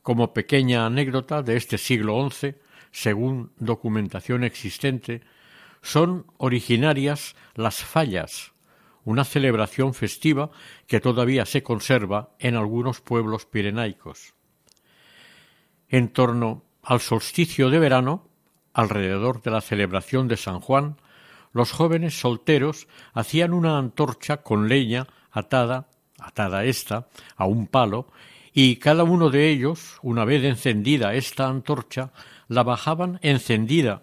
Como 0.03 0.35
pequeña 0.35 0.85
anécdota 0.85 1.43
de 1.43 1.57
este 1.57 1.79
siglo 1.79 2.29
XI, 2.29 2.57
según 2.91 3.53
documentación 3.59 4.43
existente, 4.43 5.21
son 5.81 6.27
originarias 6.39 7.37
las 7.55 7.85
fallas, 7.85 8.53
una 9.05 9.23
celebración 9.23 9.95
festiva 9.95 10.51
que 10.89 10.99
todavía 10.99 11.47
se 11.47 11.63
conserva 11.63 12.35
en 12.41 12.57
algunos 12.57 13.01
pueblos 13.01 13.47
pirenaicos. 13.47 14.35
En 15.89 16.09
torno 16.09 16.65
al 16.83 16.99
solsticio 16.99 17.71
de 17.71 17.79
verano, 17.79 18.29
alrededor 18.73 19.41
de 19.41 19.53
la 19.53 19.61
celebración 19.61 20.27
de 20.27 20.37
San 20.37 20.59
Juan, 20.59 20.97
los 21.53 21.73
jóvenes 21.73 22.19
solteros 22.19 22.87
hacían 23.13 23.53
una 23.53 23.79
antorcha 23.79 24.39
con 24.39 24.69
leña 24.69 25.07
atada, 25.31 25.89
atada 26.19 26.65
esta, 26.65 27.09
a 27.37 27.47
un 27.47 27.67
palo, 27.67 28.09
y 28.53 28.77
cada 28.77 29.05
uno 29.05 29.31
de 29.31 29.49
ellos, 29.49 29.99
una 30.03 30.25
vez 30.25 30.45
encendida 30.45 31.15
esta 31.15 31.49
antorcha, 31.49 32.13
la 32.49 32.63
bajaban 32.63 33.19
encendida 33.23 34.03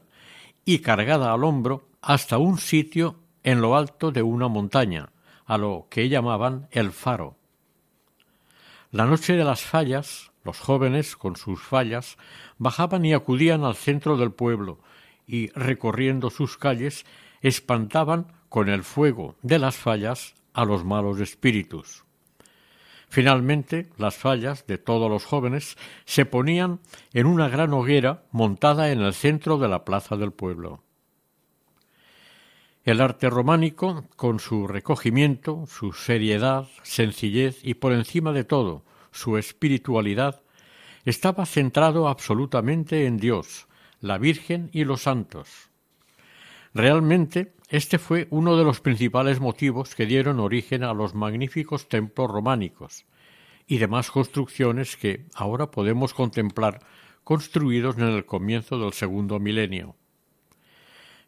y 0.64 0.80
cargada 0.80 1.34
al 1.34 1.44
hombro 1.44 1.90
hasta 2.02 2.38
un 2.38 2.58
sitio 2.58 3.20
en 3.44 3.62
lo 3.62 3.76
alto 3.76 4.12
de 4.12 4.24
una 4.24 4.48
montaña, 4.48 5.10
a 5.46 5.58
lo 5.58 5.88
que 5.90 6.10
llamaban 6.10 6.68
el 6.72 6.92
faro. 6.92 7.38
La 8.92 9.06
noche 9.06 9.34
de 9.34 9.44
las 9.44 9.62
fallas, 9.62 10.32
los 10.44 10.60
jóvenes, 10.60 11.16
con 11.18 11.36
sus 11.36 11.62
fallas, 11.62 12.18
bajaban 12.58 13.06
y 13.06 13.14
acudían 13.14 13.64
al 13.64 13.76
centro 13.76 14.18
del 14.18 14.32
pueblo, 14.32 14.80
y 15.26 15.50
recorriendo 15.50 16.30
sus 16.30 16.58
calles, 16.58 17.06
espantaban 17.42 18.28
con 18.50 18.70
el 18.70 18.84
fuego 18.84 19.36
de 19.42 19.60
las 19.60 19.76
fallas 19.76 20.36
a 20.54 20.66
los 20.66 20.84
malos 20.84 21.20
espíritus. 21.20 22.06
Finalmente, 23.10 23.90
las 23.98 24.18
fallas 24.18 24.66
de 24.68 24.78
todos 24.78 25.10
los 25.10 25.24
jóvenes 25.24 25.78
se 26.06 26.26
ponían 26.26 26.80
en 27.14 27.26
una 27.26 27.48
gran 27.48 27.74
hoguera 27.74 28.24
montada 28.32 28.92
en 28.92 29.02
el 29.02 29.14
centro 29.14 29.58
de 29.58 29.70
la 29.70 29.86
plaza 29.86 30.18
del 30.18 30.32
pueblo. 30.32 30.84
El 32.84 33.02
arte 33.02 33.30
románico, 33.30 34.06
con 34.16 34.40
su 34.40 34.68
recogimiento, 34.68 35.66
su 35.68 35.94
seriedad, 35.94 36.68
sencillez 36.84 37.60
y 37.64 37.76
por 37.76 37.94
encima 37.94 38.32
de 38.32 38.44
todo 38.44 38.84
su 39.12 39.38
espiritualidad, 39.38 40.42
estaba 41.04 41.46
centrado 41.46 42.08
absolutamente 42.08 43.06
en 43.06 43.18
Dios, 43.18 43.68
la 44.00 44.18
Virgen 44.18 44.70
y 44.74 44.84
los 44.84 45.04
santos. 45.04 45.70
Realmente, 46.74 47.54
este 47.70 47.98
fue 47.98 48.28
uno 48.30 48.58
de 48.58 48.64
los 48.64 48.80
principales 48.80 49.40
motivos 49.40 49.96
que 49.96 50.06
dieron 50.06 50.40
origen 50.40 50.84
a 50.84 50.94
los 50.94 51.16
magníficos 51.16 51.90
templos 51.90 52.30
románicos 52.30 53.06
y 53.68 53.78
demás 53.78 54.12
construcciones 54.12 54.96
que 54.96 55.26
ahora 55.36 55.70
podemos 55.72 56.14
contemplar 56.14 56.80
construidos 57.24 57.98
en 57.98 58.06
el 58.06 58.26
comienzo 58.26 58.80
del 58.80 58.94
segundo 58.94 59.40
milenio. 59.40 59.96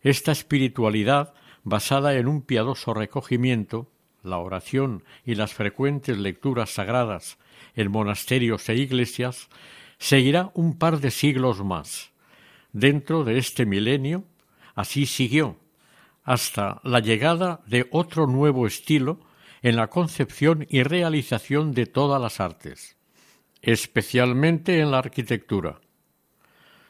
Esta 0.02 0.32
espiritualidad, 0.32 1.34
basada 1.63 2.15
en 2.15 2.30
un 2.30 2.41
piadoso 2.41 2.93
recogimiento, 2.93 3.91
la 4.23 4.38
oración 4.38 5.04
y 5.25 5.36
las 5.36 5.54
frecuentes 5.54 6.17
lecturas 6.17 6.69
sagradas 6.69 7.38
en 7.75 7.91
monasterios 7.91 8.69
e 8.69 8.75
iglesias, 8.75 9.49
seguirá 9.97 10.52
un 10.54 10.78
par 10.78 11.02
de 11.02 11.12
siglos 11.12 11.63
más. 11.63 12.12
Dentro 12.71 13.25
de 13.25 13.38
este 13.38 13.65
milenio, 13.65 14.23
así 14.80 15.06
siguió 15.06 15.58
hasta 16.24 16.80
la 16.84 17.02
llegada 17.02 17.60
de 17.65 17.88
otro 17.92 18.28
nuevo 18.28 18.65
estilo 18.65 19.20
en 19.62 19.76
la 19.76 19.89
concepción 19.89 20.65
y 20.70 20.84
realización 20.84 21.74
de 21.74 21.86
todas 21.86 22.22
las 22.22 22.39
artes, 22.39 22.96
especialmente 23.62 24.80
en 24.80 24.92
la 24.92 25.00
arquitectura. 25.00 25.82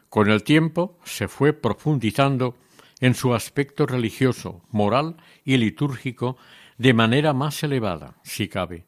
Con 0.07 0.29
el 0.29 0.43
tiempo 0.43 0.99
se 1.03 1.27
fue 1.27 1.51
profundizando 1.53 2.57
en 2.99 3.15
su 3.15 3.33
aspecto 3.33 3.87
religioso, 3.87 4.61
moral 4.69 5.17
y 5.43 5.57
litúrgico 5.57 6.37
de 6.77 6.93
manera 6.93 7.33
más 7.33 7.63
elevada, 7.63 8.17
si 8.23 8.49
cabe. 8.49 8.85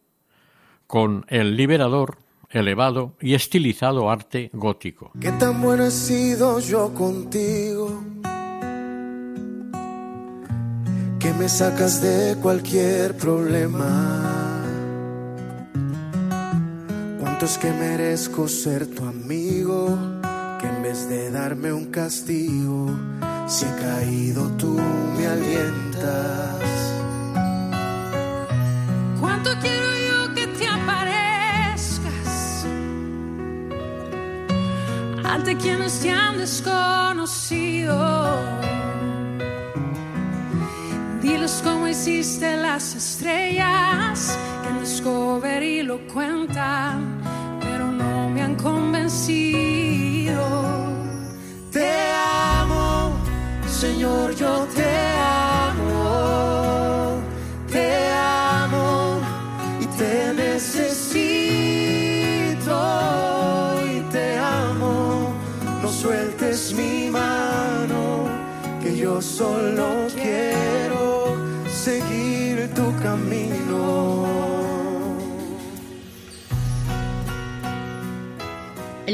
Con 0.85 1.25
el 1.27 1.55
liberador, 1.55 2.19
elevado 2.51 3.15
y 3.19 3.33
estilizado 3.33 4.11
arte 4.11 4.51
gótico. 4.53 5.11
Qué 5.19 5.31
tan 5.31 5.59
bueno 5.59 5.89
sido 5.89 6.59
yo 6.59 6.93
contigo, 6.93 8.03
me 11.41 11.49
sacas 11.49 12.01
de 12.03 12.35
cualquier 12.39 13.17
problema. 13.17 14.61
Cuánto 17.19 17.45
es 17.45 17.57
que 17.57 17.71
merezco 17.71 18.47
ser 18.47 18.85
tu 18.85 19.03
amigo, 19.05 19.97
que 20.59 20.67
en 20.67 20.83
vez 20.83 21.09
de 21.09 21.31
darme 21.31 21.73
un 21.73 21.85
castigo, 21.85 22.95
si 23.47 23.65
he 23.65 23.75
caído 23.87 24.49
tú 24.49 24.79
me 25.17 25.25
alientas. 25.25 26.61
Cuánto 29.19 29.49
quiero 29.61 29.89
yo 30.09 30.35
que 30.35 30.45
te 30.45 30.67
aparezcas 30.67 32.65
ante 35.23 35.57
quienes 35.57 35.99
te 36.01 36.11
han 36.11 36.37
desconocido. 36.37 37.97
Diles 41.51 41.61
cómo 41.63 41.87
hiciste 41.87 42.55
las 42.55 42.95
estrellas, 42.95 44.37
que 44.63 44.69
en 44.69 44.79
Discovery 44.79 45.83
lo 45.83 45.99
cuentan, 46.07 47.21
pero 47.59 47.91
no 47.91 48.29
me 48.29 48.41
han 48.41 48.55
convencido. 48.55 50.43
Te 51.71 51.91
amo, 52.57 53.11
Señor, 53.67 54.33
yo 54.35 54.65
te 54.73 54.83
amo. 54.83 55.00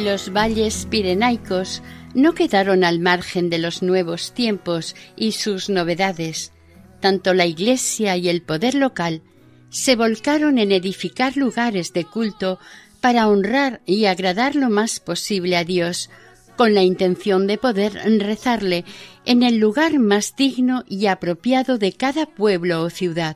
Los 0.08 0.32
valles 0.32 0.88
pirenaicos 0.90 1.82
no 2.14 2.34
quedaron 2.34 2.86
al 2.86 3.02
margen 3.02 3.50
de 3.50 3.58
los 3.58 3.84
nuevos 3.84 4.32
tiempos 4.34 4.96
y 5.18 5.34
sus 5.34 5.70
novedades. 5.70 6.54
Tanto 7.02 7.34
la 7.34 7.46
Iglesia 7.46 8.16
y 8.16 8.30
el 8.30 8.42
poder 8.42 8.74
local 8.74 9.22
se 9.70 9.98
volcaron 9.98 10.60
en 10.60 10.72
edificar 10.72 11.36
lugares 11.36 11.92
de 11.92 12.06
culto 12.06 12.58
para 13.02 13.28
honrar 13.28 13.82
y 13.86 14.06
agradar 14.06 14.56
lo 14.56 14.70
más 14.70 15.02
posible 15.02 15.58
a 15.58 15.66
Dios, 15.66 16.10
con 16.56 16.74
la 16.74 16.84
intención 16.84 17.46
de 17.46 17.58
poder 17.58 17.92
rezarle 18.18 18.86
en 19.26 19.44
el 19.44 19.58
lugar 19.58 20.00
más 20.00 20.38
digno 20.38 20.86
y 20.88 21.08
apropiado 21.08 21.78
de 21.78 21.92
cada 21.92 22.28
pueblo 22.28 22.82
o 22.82 22.90
ciudad. 22.90 23.36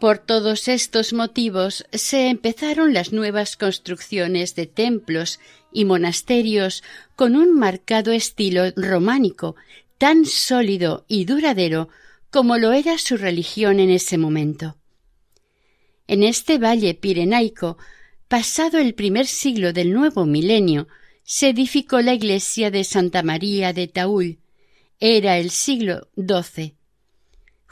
Por 0.00 0.16
todos 0.16 0.68
estos 0.68 1.12
motivos 1.12 1.84
se 1.92 2.28
empezaron 2.28 2.94
las 2.94 3.12
nuevas 3.12 3.58
construcciones 3.58 4.54
de 4.54 4.64
templos 4.66 5.40
y 5.72 5.84
monasterios 5.84 6.82
con 7.16 7.36
un 7.36 7.54
marcado 7.54 8.10
estilo 8.10 8.72
románico, 8.76 9.56
tan 9.98 10.24
sólido 10.24 11.04
y 11.06 11.26
duradero 11.26 11.90
como 12.30 12.56
lo 12.56 12.72
era 12.72 12.96
su 12.96 13.18
religión 13.18 13.78
en 13.78 13.90
ese 13.90 14.16
momento. 14.16 14.78
En 16.06 16.22
este 16.22 16.56
valle 16.56 16.94
pirenaico, 16.94 17.76
pasado 18.26 18.78
el 18.78 18.94
primer 18.94 19.26
siglo 19.26 19.74
del 19.74 19.92
nuevo 19.92 20.24
milenio, 20.24 20.88
se 21.24 21.50
edificó 21.50 22.00
la 22.00 22.14
iglesia 22.14 22.70
de 22.70 22.84
Santa 22.84 23.22
María 23.22 23.74
de 23.74 23.86
Taúl. 23.86 24.38
Era 24.98 25.36
el 25.36 25.50
siglo 25.50 26.08
XII. 26.16 26.79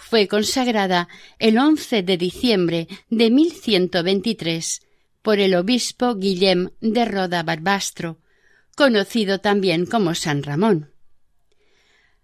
Fue 0.01 0.29
consagrada 0.29 1.09
el 1.41 1.59
11 1.59 2.05
de 2.05 2.17
diciembre 2.17 2.89
de 3.11 3.31
1123 3.31 4.81
por 5.23 5.41
el 5.41 5.57
obispo 5.57 6.15
Guillem 6.15 6.71
de 6.81 7.05
Roda 7.05 7.43
Barbastro, 7.43 8.19
conocido 8.77 9.41
también 9.41 9.87
como 9.87 10.15
San 10.15 10.45
Ramón. 10.45 10.93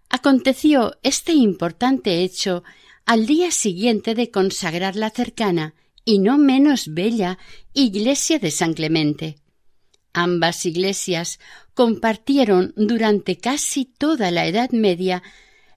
Aconteció 0.09 0.97
este 1.03 1.33
importante 1.33 2.23
hecho 2.23 2.63
al 3.05 3.27
día 3.27 3.51
siguiente 3.51 4.15
de 4.15 4.31
consagrar 4.31 4.95
la 4.95 5.09
cercana 5.09 5.75
y 6.05 6.19
no 6.19 6.37
menos 6.37 6.93
bella 6.93 7.37
iglesia 7.73 8.39
de 8.39 8.51
San 8.51 8.73
Clemente. 8.73 9.35
Ambas 10.13 10.65
iglesias 10.65 11.39
compartieron 11.73 12.73
durante 12.77 13.37
casi 13.37 13.83
toda 13.83 14.31
la 14.31 14.47
Edad 14.47 14.71
Media 14.71 15.21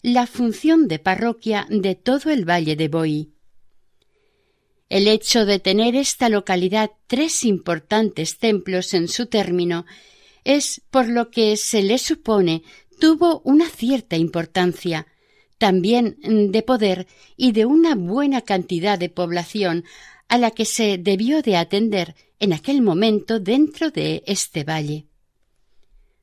la 0.02 0.26
función 0.26 0.88
de 0.88 0.98
parroquia 0.98 1.66
de 1.70 1.94
todo 1.94 2.30
el 2.30 2.48
valle 2.48 2.76
de 2.76 2.88
Boí. 2.88 3.32
El 4.88 5.06
hecho 5.06 5.44
de 5.44 5.58
tener 5.58 5.96
esta 5.96 6.28
localidad 6.28 6.92
tres 7.06 7.44
importantes 7.44 8.38
templos 8.38 8.94
en 8.94 9.08
su 9.08 9.26
término 9.26 9.84
es 10.44 10.80
por 10.90 11.08
lo 11.08 11.30
que 11.30 11.56
se 11.56 11.82
le 11.82 11.98
supone 11.98 12.62
tuvo 12.98 13.40
una 13.44 13.68
cierta 13.68 14.16
importancia, 14.16 15.06
también 15.58 16.16
de 16.22 16.62
poder 16.62 17.06
y 17.36 17.52
de 17.52 17.66
una 17.66 17.94
buena 17.94 18.42
cantidad 18.42 18.98
de 18.98 19.08
población 19.08 19.84
a 20.28 20.38
la 20.38 20.50
que 20.52 20.64
se 20.64 20.98
debió 20.98 21.42
de 21.42 21.56
atender 21.56 22.14
en 22.38 22.52
aquel 22.52 22.82
momento 22.82 23.40
dentro 23.40 23.90
de 23.90 24.22
este 24.26 24.64
valle. 24.64 25.06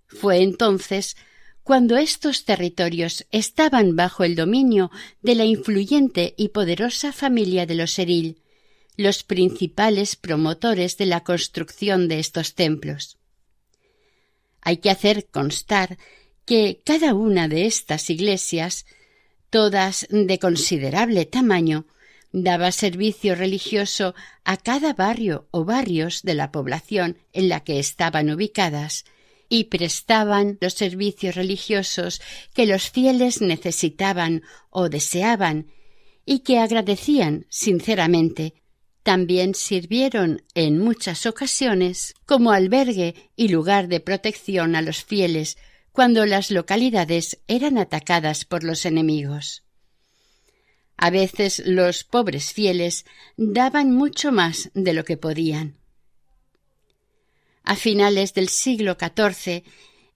Fue 0.07 0.41
entonces 0.41 1.17
cuando 1.65 1.97
estos 1.97 2.45
territorios 2.45 3.25
estaban 3.32 3.95
bajo 3.95 4.23
el 4.23 4.36
dominio 4.36 4.91
de 5.23 5.34
la 5.34 5.45
influyente 5.45 6.36
y 6.38 6.49
poderosa 6.49 7.12
familia 7.12 7.65
de 7.65 7.73
los 7.73 7.97
Eril, 7.97 8.38
los 8.97 9.23
principales 9.23 10.15
promotores 10.15 10.95
de 10.97 11.08
la 11.08 11.23
construcción 11.23 12.08
de 12.08 12.19
estos 12.19 12.54
templos. 12.54 13.17
Hay 14.62 14.78
que 14.78 14.91
hacer 14.91 15.25
constar 15.25 15.97
que 16.45 16.84
cada 16.86 17.15
una 17.15 17.47
de 17.47 17.65
estas 17.65 18.12
iglesias, 18.12 18.86
todas 19.49 20.06
de 20.12 20.38
considerable 20.38 21.25
tamaño, 21.25 21.88
daba 22.32 22.71
servicio 22.71 23.34
religioso 23.34 24.13
a 24.43 24.58
cada 24.58 24.93
barrio 24.93 25.47
o 25.49 25.65
barrios 25.65 26.21
de 26.21 26.36
la 26.36 26.51
población 26.51 27.17
en 27.34 27.49
la 27.49 27.62
que 27.62 27.80
estaban 27.80 28.30
ubicadas, 28.30 29.04
y 29.49 29.65
prestaban 29.65 30.58
los 30.62 30.73
servicios 30.73 31.36
religiosos 31.36 32.21
que 32.53 32.65
los 32.65 32.89
fieles 32.89 33.41
necesitaban 33.41 34.43
o 34.69 34.89
deseaban, 34.89 35.67
y 36.25 36.39
que 36.39 36.60
agradecían 36.60 37.45
sinceramente. 37.49 38.55
También 39.03 39.53
sirvieron 39.53 40.41
en 40.55 40.79
muchas 40.79 41.27
ocasiones 41.27 42.15
como 42.25 42.51
albergue 42.51 43.13
y 43.36 43.49
lugar 43.49 43.88
de 43.88 43.99
protección 43.99 44.75
a 44.75 44.81
los 44.81 45.03
fieles 45.03 45.58
cuando 45.91 46.25
las 46.25 46.49
localidades 46.49 47.39
eran 47.47 47.77
atacadas 47.77 48.45
por 48.45 48.63
los 48.63 48.86
enemigos. 48.86 49.63
A 50.97 51.10
veces 51.10 51.62
los 51.65 52.03
pobres 52.03 52.51
fieles 52.51 53.05
daban 53.38 53.93
mucho 53.93 54.31
más 54.31 54.71
de 54.73 54.93
lo 54.93 55.03
que 55.03 55.17
podían. 55.17 55.77
A 57.65 57.75
finales 57.75 58.36
del 58.36 58.49
siglo 58.49 58.95
XIV, 58.99 59.63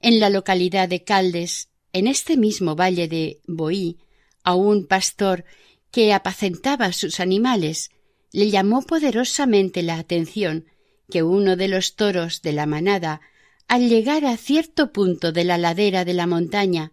en 0.02 0.20
la 0.20 0.30
localidad 0.30 0.88
de 0.88 1.04
Caldes, 1.04 1.70
en 1.94 2.06
este 2.06 2.38
mismo 2.38 2.76
valle 2.76 3.08
de 3.08 3.42
Boí, 3.48 3.98
a 4.44 4.54
un 4.54 4.86
pastor 4.86 5.46
que 5.92 6.14
apacentaba 6.14 6.94
sus 6.94 7.20
animales, 7.20 7.90
le 8.32 8.52
llamó 8.52 8.84
poderosamente 8.84 9.82
la 9.82 9.98
atención 9.98 10.66
que 11.10 11.24
uno 11.24 11.56
de 11.56 11.68
los 11.68 11.96
toros 11.96 12.44
de 12.44 12.54
la 12.54 12.68
manada, 12.68 13.22
al 13.68 13.90
llegar 13.90 14.26
a 14.26 14.38
cierto 14.38 14.92
punto 14.92 15.32
de 15.32 15.44
la 15.44 15.58
ladera 15.58 16.06
de 16.06 16.14
la 16.14 16.28
montaña, 16.28 16.92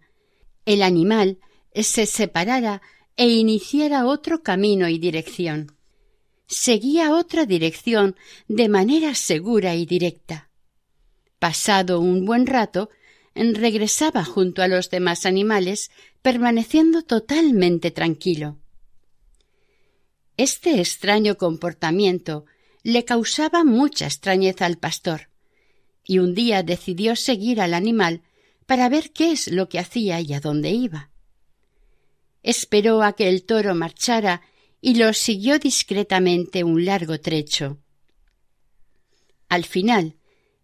el 0.65 0.81
animal 0.81 1.37
se 1.75 2.07
separara 2.07 2.81
e 3.15 3.29
iniciara 3.29 4.07
otro 4.07 4.41
camino 4.41 4.89
y 4.89 4.97
dirección. 4.97 5.75
Seguía 6.47 7.15
otra 7.15 7.45
dirección 7.45 8.15
de 8.47 8.69
manera 8.69 9.13
segura 9.13 9.75
y 9.75 9.85
directa. 9.85 10.46
Pasado 11.39 11.99
un 11.99 12.25
buen 12.25 12.47
rato, 12.47 12.89
regresaba 13.35 14.25
junto 14.25 14.61
a 14.61 14.67
los 14.67 14.89
demás 14.89 15.25
animales, 15.25 15.91
permaneciendo 16.21 17.03
totalmente 17.03 17.91
tranquilo. 17.91 18.57
Este 20.35 20.79
extraño 20.79 21.37
comportamiento 21.37 22.45
le 22.83 23.05
causaba 23.05 23.63
mucha 23.63 24.05
extrañeza 24.05 24.65
al 24.65 24.77
pastor, 24.77 25.29
y 26.03 26.19
un 26.19 26.33
día 26.33 26.63
decidió 26.63 27.15
seguir 27.15 27.61
al 27.61 27.73
animal 27.73 28.21
para 28.65 28.89
ver 28.89 29.11
qué 29.11 29.31
es 29.31 29.47
lo 29.47 29.69
que 29.69 29.79
hacía 29.79 30.19
y 30.21 30.33
a 30.33 30.39
dónde 30.39 30.71
iba. 30.71 31.11
Esperó 32.43 33.03
a 33.03 33.13
que 33.13 33.29
el 33.29 33.45
toro 33.45 33.75
marchara 33.75 34.41
y 34.81 34.95
lo 34.95 35.11
siguió 35.13 35.59
discretamente 35.59 36.63
un 36.63 36.85
largo 36.85 37.19
trecho. 37.19 37.79
Al 39.49 39.65
final, 39.65 40.16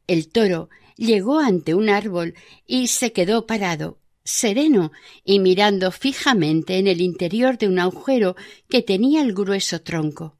el 0.08 0.30
toro 0.30 0.70
llegó 0.96 1.40
ante 1.40 1.74
un 1.74 1.90
árbol 1.90 2.36
y 2.66 2.88
se 2.88 3.12
quedó 3.12 3.48
parado, 3.48 4.00
sereno 4.24 4.92
y 5.24 5.40
mirando 5.40 5.92
fijamente 5.92 6.78
en 6.78 6.88
el 6.88 7.02
interior 7.02 7.58
de 7.58 7.68
un 7.68 7.80
agujero 7.80 8.36
que 8.70 8.82
tenía 8.82 9.22
el 9.22 9.34
grueso 9.34 9.82
tronco. 9.82 10.38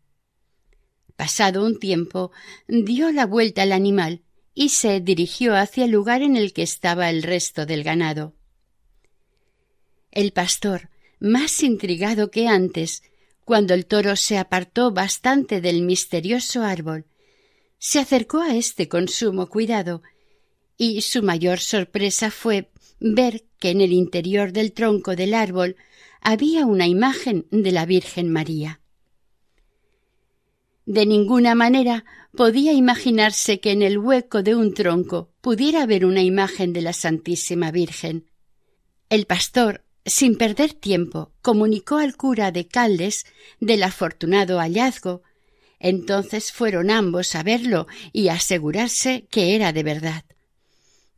Pasado 1.16 1.66
un 1.66 1.80
tiempo, 1.80 2.32
dio 2.68 3.12
la 3.12 3.26
vuelta 3.26 3.64
al 3.64 3.72
animal 3.72 4.22
y 4.54 4.70
se 4.70 5.00
dirigió 5.00 5.56
hacia 5.56 5.86
el 5.86 5.92
lugar 5.92 6.22
en 6.22 6.36
el 6.36 6.54
que 6.54 6.64
estaba 6.64 7.10
el 7.10 7.24
resto 7.24 7.66
del 7.66 7.84
ganado. 7.84 8.34
El 10.12 10.32
pastor, 10.32 10.90
más 11.20 11.64
intrigado 11.64 12.30
que 12.30 12.48
antes, 12.48 13.04
cuando 13.46 13.74
el 13.74 13.86
toro 13.86 14.16
se 14.16 14.38
apartó 14.38 14.92
bastante 14.92 15.60
del 15.60 15.82
misterioso 15.82 16.64
árbol, 16.64 17.06
se 17.86 18.00
acercó 18.00 18.40
a 18.40 18.56
éste 18.56 18.88
con 18.88 19.10
sumo 19.10 19.50
cuidado, 19.50 20.04
y 20.78 21.02
su 21.02 21.22
mayor 21.22 21.60
sorpresa 21.60 22.32
fue 22.32 22.72
ver 23.02 23.44
que 23.60 23.72
en 23.72 23.82
el 23.82 23.92
interior 23.92 24.54
del 24.54 24.72
tronco 24.72 25.18
del 25.18 25.34
árbol 25.34 25.76
había 26.22 26.66
una 26.66 26.88
imagen 26.88 27.46
de 27.52 27.74
la 27.74 27.86
Virgen 27.86 28.32
María. 28.32 28.80
De 30.86 31.06
ninguna 31.06 31.56
manera 31.56 32.06
podía 32.34 32.72
imaginarse 32.72 33.60
que 33.60 33.72
en 33.72 33.82
el 33.82 33.98
hueco 33.98 34.44
de 34.44 34.56
un 34.56 34.74
tronco 34.74 35.34
pudiera 35.42 35.84
haber 35.84 36.06
una 36.06 36.22
imagen 36.22 36.72
de 36.72 36.84
la 36.84 36.94
Santísima 36.94 37.70
Virgen. 37.72 38.32
El 39.10 39.26
pastor, 39.26 39.84
sin 40.06 40.38
perder 40.38 40.72
tiempo, 40.72 41.34
comunicó 41.42 41.98
al 41.98 42.16
cura 42.16 42.54
de 42.54 42.66
Caldes 42.66 43.26
del 43.60 43.84
afortunado 43.84 44.60
hallazgo. 44.60 45.22
Entonces 45.84 46.54
fueron 46.54 46.90
ambos 46.90 47.36
a 47.36 47.44
verlo 47.44 47.88
y 48.14 48.30
asegurarse 48.30 49.28
que 49.30 49.54
era 49.54 49.74
de 49.74 49.84
verdad. 49.84 50.24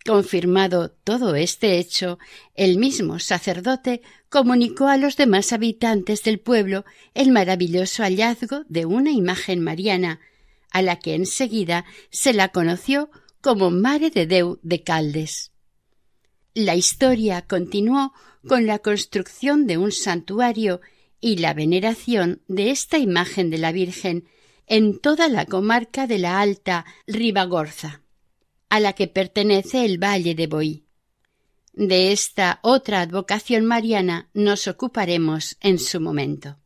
Confirmado 0.04 0.90
todo 0.90 1.36
este 1.36 1.78
hecho, 1.78 2.18
el 2.56 2.80
mismo 2.80 3.20
sacerdote 3.20 4.02
comunicó 4.28 4.88
a 4.88 4.98
los 4.98 5.18
demás 5.18 5.54
habitantes 5.54 6.24
del 6.24 6.40
pueblo 6.40 6.84
el 7.14 7.32
maravilloso 7.32 8.02
hallazgo 8.02 8.64
de 8.68 8.86
una 8.86 9.12
imagen 9.12 9.62
mariana, 9.62 10.20
a 10.72 10.82
la 10.82 10.98
que 10.98 11.14
enseguida 11.14 11.86
se 12.10 12.34
la 12.34 12.50
conoció 12.50 13.12
como 13.42 13.70
Mare 13.70 14.10
de 14.10 14.26
Deu 14.26 14.60
de 14.64 14.82
Caldes. 14.82 15.52
La 16.56 16.74
historia 16.76 17.44
continuó 17.44 18.14
con 18.48 18.66
la 18.66 18.80
construcción 18.80 19.68
de 19.68 19.78
un 19.78 19.92
santuario 19.92 20.82
y 21.22 21.38
la 21.38 21.54
veneración 21.54 22.42
de 22.48 22.72
esta 22.72 22.98
imagen 22.98 23.52
de 23.52 23.60
la 23.60 23.72
Virgen 23.72 24.28
en 24.68 25.00
toda 25.00 25.28
la 25.28 25.46
comarca 25.46 26.08
de 26.08 26.20
la 26.20 26.40
Alta 26.40 26.86
Ribagorza 27.08 28.02
a 28.70 28.80
la 28.80 28.94
que 28.94 29.08
pertenece 29.08 29.86
el 29.86 30.04
Valle 30.04 30.36
de 30.36 30.48
Boí. 30.48 30.86
De 31.74 32.12
esta 32.12 32.60
otra 32.62 33.02
advocación 33.02 33.66
mariana 33.66 34.30
nos 34.34 34.68
ocuparemos 34.68 35.58
en 35.62 35.78
su 35.80 36.00
momento. 36.00 36.58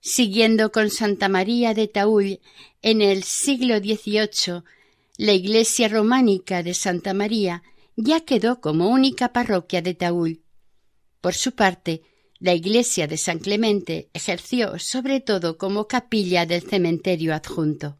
Siguiendo 0.00 0.70
con 0.70 0.90
Santa 0.90 1.28
María 1.28 1.74
de 1.74 1.88
Taúl, 1.88 2.40
en 2.82 3.02
el 3.02 3.24
siglo 3.24 3.78
XVIII, 3.78 4.62
la 5.16 5.32
iglesia 5.32 5.88
románica 5.88 6.62
de 6.62 6.74
Santa 6.74 7.14
María 7.14 7.62
ya 7.96 8.20
quedó 8.20 8.60
como 8.60 8.88
única 8.88 9.32
parroquia 9.32 9.82
de 9.82 9.94
Taúl. 9.94 10.42
Por 11.20 11.34
su 11.34 11.52
parte, 11.52 12.02
la 12.40 12.54
iglesia 12.54 13.06
de 13.06 13.16
San 13.16 13.38
Clemente 13.38 14.10
ejerció 14.12 14.78
sobre 14.78 15.20
todo 15.20 15.58
como 15.58 15.88
capilla 15.88 16.46
del 16.46 16.62
cementerio 16.62 17.34
adjunto 17.34 17.98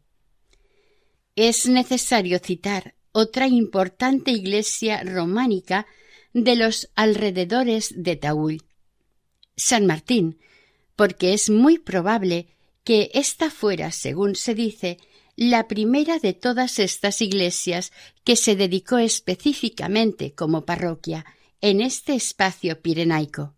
es 1.47 1.67
necesario 1.67 2.37
citar 2.39 2.95
otra 3.13 3.47
importante 3.47 4.31
iglesia 4.31 5.01
románica 5.03 5.87
de 6.33 6.57
los 6.57 6.89
alrededores 6.95 7.93
de 7.95 8.17
Taúl, 8.17 8.63
San 9.55 9.85
Martín, 9.85 10.37
porque 10.97 11.33
es 11.33 11.49
muy 11.49 11.79
probable 11.79 12.47
que 12.83 13.09
ésta 13.13 13.49
fuera, 13.49 13.93
según 13.93 14.35
se 14.35 14.53
dice, 14.53 14.97
la 15.37 15.69
primera 15.69 16.19
de 16.19 16.33
todas 16.33 16.77
estas 16.77 17.21
iglesias 17.21 17.93
que 18.25 18.35
se 18.35 18.57
dedicó 18.57 18.97
específicamente 18.97 20.33
como 20.35 20.65
parroquia 20.65 21.25
en 21.61 21.79
este 21.79 22.15
espacio 22.15 22.81
pirenaico. 22.81 23.55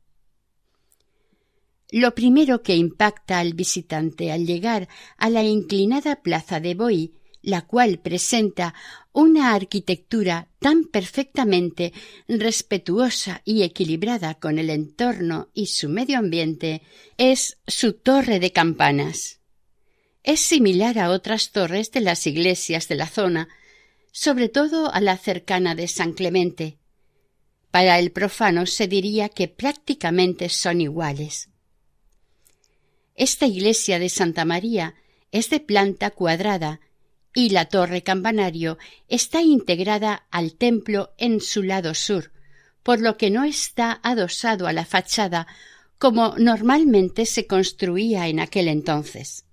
Lo 1.92 2.16
primero 2.16 2.64
que 2.64 2.76
impacta 2.76 3.40
al 3.40 3.54
visitante 3.54 4.32
al 4.32 4.48
llegar 4.48 4.88
a 5.18 5.30
la 5.30 5.44
inclinada 5.44 6.22
plaza 6.22 6.60
de 6.60 6.74
Boí 6.74 7.14
la 7.42 7.62
cual 7.64 8.00
presenta 8.00 8.74
una 9.12 9.54
arquitectura 9.54 10.48
tan 10.60 10.86
perfectamente 10.86 11.92
respetuosa 12.28 13.42
y 13.46 13.64
equilibrada 13.64 14.36
con 14.36 14.60
el 14.60 14.70
entorno 14.70 15.50
y 15.54 15.68
su 15.68 15.90
medio 15.90 16.20
ambiente, 16.20 16.82
es 17.18 17.58
su 17.68 17.94
torre 17.94 18.40
de 18.40 18.52
campanas. 18.52 19.40
Es 20.24 20.42
similar 20.42 21.00
a 21.00 21.10
otras 21.10 21.52
torres 21.52 21.92
de 21.92 22.02
las 22.02 22.28
iglesias 22.28 22.88
de 22.88 22.96
la 22.96 23.08
zona, 23.08 23.50
sobre 24.12 24.50
todo 24.50 24.94
a 24.94 25.02
la 25.02 25.18
cercana 25.18 25.74
de 25.74 25.88
San 25.88 26.14
Clemente. 26.14 26.78
Para 27.72 27.98
el 27.98 28.12
profano 28.12 28.66
se 28.66 28.88
diría 28.88 29.30
que 29.30 29.48
prácticamente 29.48 30.50
son 30.50 30.82
iguales. 30.82 31.51
Esta 33.16 33.46
iglesia 33.46 34.00
de 34.00 34.10
Santa 34.10 34.46
María 34.46 34.96
es 35.32 35.50
de 35.50 35.60
planta 35.60 36.12
cuadrada 36.12 36.80
y 37.34 37.50
la 37.50 37.66
torre 37.66 38.04
campanario 38.04 38.78
está 39.08 39.42
integrada 39.42 40.28
al 40.32 40.56
templo 40.56 41.14
en 41.18 41.40
su 41.40 41.64
lado 41.64 41.94
sur, 41.94 42.32
por 42.84 43.00
lo 43.00 43.18
que 43.18 43.30
no 43.30 43.44
está 43.44 44.00
adosado 44.04 44.68
a 44.68 44.74
la 44.74 44.86
fachada 44.86 45.48
como 46.02 46.36
normalmente 46.38 47.28
se 47.28 47.46
construía 47.46 48.28
en 48.28 48.40
aquel 48.40 48.68
entonces. 48.68 49.46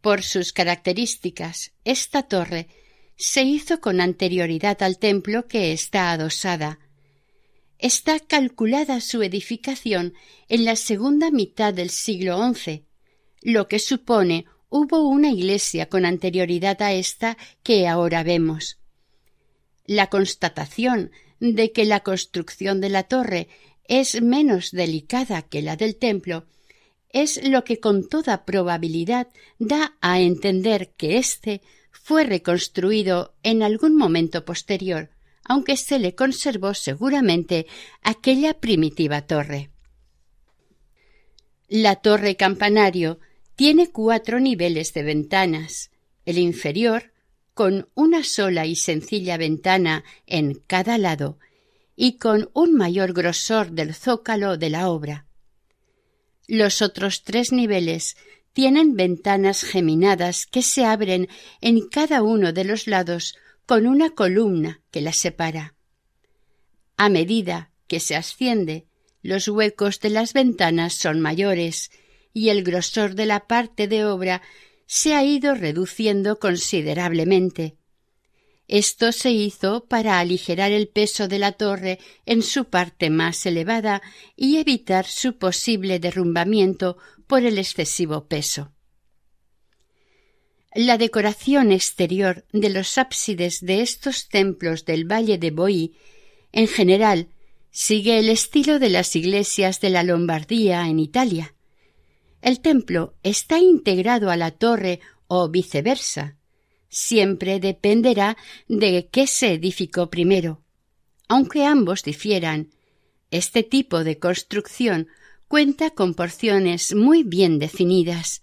Por 0.00 0.22
sus 0.22 0.52
características, 0.52 1.72
esta 1.84 2.22
torre 2.22 2.68
se 3.16 3.42
hizo 3.42 3.80
con 3.80 4.00
anterioridad 4.00 4.82
al 4.84 4.98
templo 4.98 5.48
que 5.48 5.72
está 5.72 6.12
adosada. 6.12 6.78
Está 7.78 8.20
calculada 8.20 9.00
su 9.00 9.22
edificación 9.22 10.14
en 10.48 10.64
la 10.64 10.76
segunda 10.76 11.30
mitad 11.30 11.74
del 11.74 11.90
siglo 11.90 12.38
XI, 12.54 12.84
lo 13.42 13.68
que 13.68 13.78
supone 13.78 14.46
hubo 14.68 15.08
una 15.08 15.30
iglesia 15.30 15.88
con 15.88 16.06
anterioridad 16.06 16.80
a 16.82 16.92
esta 16.92 17.36
que 17.62 17.86
ahora 17.86 18.22
vemos. 18.22 18.78
La 19.84 20.08
constatación 20.08 21.10
de 21.38 21.72
que 21.72 21.84
la 21.84 22.00
construcción 22.00 22.80
de 22.80 22.88
la 22.88 23.04
torre 23.04 23.48
es 23.88 24.20
menos 24.22 24.70
delicada 24.70 25.42
que 25.42 25.62
la 25.62 25.76
del 25.76 25.96
templo 25.96 26.46
es 27.10 27.46
lo 27.48 27.64
que 27.64 27.78
con 27.78 28.08
toda 28.08 28.44
probabilidad 28.44 29.28
da 29.58 29.96
a 30.00 30.20
entender 30.20 30.92
que 30.96 31.18
éste 31.18 31.62
fue 31.90 32.24
reconstruido 32.24 33.34
en 33.42 33.62
algún 33.62 33.96
momento 33.96 34.44
posterior, 34.44 35.10
aunque 35.48 35.76
se 35.76 35.98
le 35.98 36.14
conservó 36.14 36.74
seguramente 36.74 37.66
aquella 38.02 38.54
primitiva 38.54 39.22
torre. 39.22 39.70
La 41.68 41.96
torre 41.96 42.36
campanario 42.36 43.18
tiene 43.56 43.90
cuatro 43.90 44.38
niveles 44.38 44.92
de 44.92 45.02
ventanas. 45.02 45.90
El 46.24 46.38
inferior, 46.38 47.12
con 47.54 47.88
una 47.94 48.22
sola 48.22 48.66
y 48.66 48.76
sencilla 48.76 49.36
ventana 49.36 50.04
en 50.26 50.54
cada 50.66 50.98
lado, 50.98 51.38
y 51.96 52.18
con 52.18 52.50
un 52.52 52.74
mayor 52.74 53.14
grosor 53.14 53.70
del 53.72 53.94
zócalo 53.94 54.58
de 54.58 54.70
la 54.70 54.90
obra. 54.90 55.26
Los 56.46 56.82
otros 56.82 57.24
tres 57.24 57.50
niveles 57.52 58.16
tienen 58.52 58.94
ventanas 58.94 59.62
geminadas 59.62 60.46
que 60.46 60.62
se 60.62 60.84
abren 60.84 61.28
en 61.60 61.88
cada 61.88 62.22
uno 62.22 62.52
de 62.52 62.64
los 62.64 62.86
lados 62.86 63.36
con 63.66 63.86
una 63.86 64.10
columna 64.10 64.80
que 64.90 65.00
las 65.00 65.16
separa. 65.16 65.74
A 66.96 67.08
medida 67.08 67.72
que 67.88 68.00
se 68.00 68.16
asciende, 68.16 68.86
los 69.22 69.48
huecos 69.48 70.00
de 70.00 70.10
las 70.10 70.32
ventanas 70.32 70.94
son 70.94 71.20
mayores 71.20 71.90
y 72.32 72.50
el 72.50 72.62
grosor 72.62 73.14
de 73.14 73.26
la 73.26 73.46
parte 73.46 73.88
de 73.88 74.04
obra 74.04 74.40
se 74.86 75.14
ha 75.14 75.24
ido 75.24 75.54
reduciendo 75.54 76.38
considerablemente. 76.38 77.76
Esto 78.68 79.12
se 79.12 79.30
hizo 79.30 79.84
para 79.86 80.20
aligerar 80.20 80.72
el 80.72 80.88
peso 80.88 81.28
de 81.28 81.38
la 81.38 81.52
torre 81.52 81.98
en 82.24 82.42
su 82.42 82.66
parte 82.66 83.10
más 83.10 83.46
elevada 83.46 84.00
y 84.36 84.58
evitar 84.58 85.06
su 85.06 85.38
posible 85.38 85.98
derrumbamiento 85.98 86.98
por 87.26 87.44
el 87.44 87.58
excesivo 87.58 88.26
peso. 88.26 88.75
La 90.76 90.98
decoración 90.98 91.72
exterior 91.72 92.44
de 92.52 92.68
los 92.68 92.98
ábsides 92.98 93.64
de 93.64 93.80
estos 93.80 94.28
templos 94.28 94.84
del 94.84 95.10
Valle 95.10 95.38
de 95.38 95.50
Boí, 95.50 95.94
en 96.52 96.68
general, 96.68 97.28
sigue 97.70 98.18
el 98.18 98.28
estilo 98.28 98.78
de 98.78 98.90
las 98.90 99.16
iglesias 99.16 99.80
de 99.80 99.88
la 99.88 100.02
Lombardía 100.02 100.86
en 100.86 100.98
Italia. 100.98 101.54
El 102.42 102.60
templo 102.60 103.14
está 103.22 103.58
integrado 103.58 104.28
a 104.30 104.36
la 104.36 104.50
torre 104.50 105.00
o 105.28 105.48
viceversa. 105.48 106.36
Siempre 106.90 107.58
dependerá 107.58 108.36
de 108.68 109.08
qué 109.10 109.26
se 109.26 109.54
edificó 109.54 110.10
primero. 110.10 110.60
Aunque 111.26 111.64
ambos 111.64 112.02
difieran, 112.02 112.68
este 113.30 113.62
tipo 113.62 114.04
de 114.04 114.18
construcción 114.18 115.08
cuenta 115.48 115.88
con 115.88 116.12
porciones 116.12 116.94
muy 116.94 117.22
bien 117.22 117.58
definidas 117.58 118.42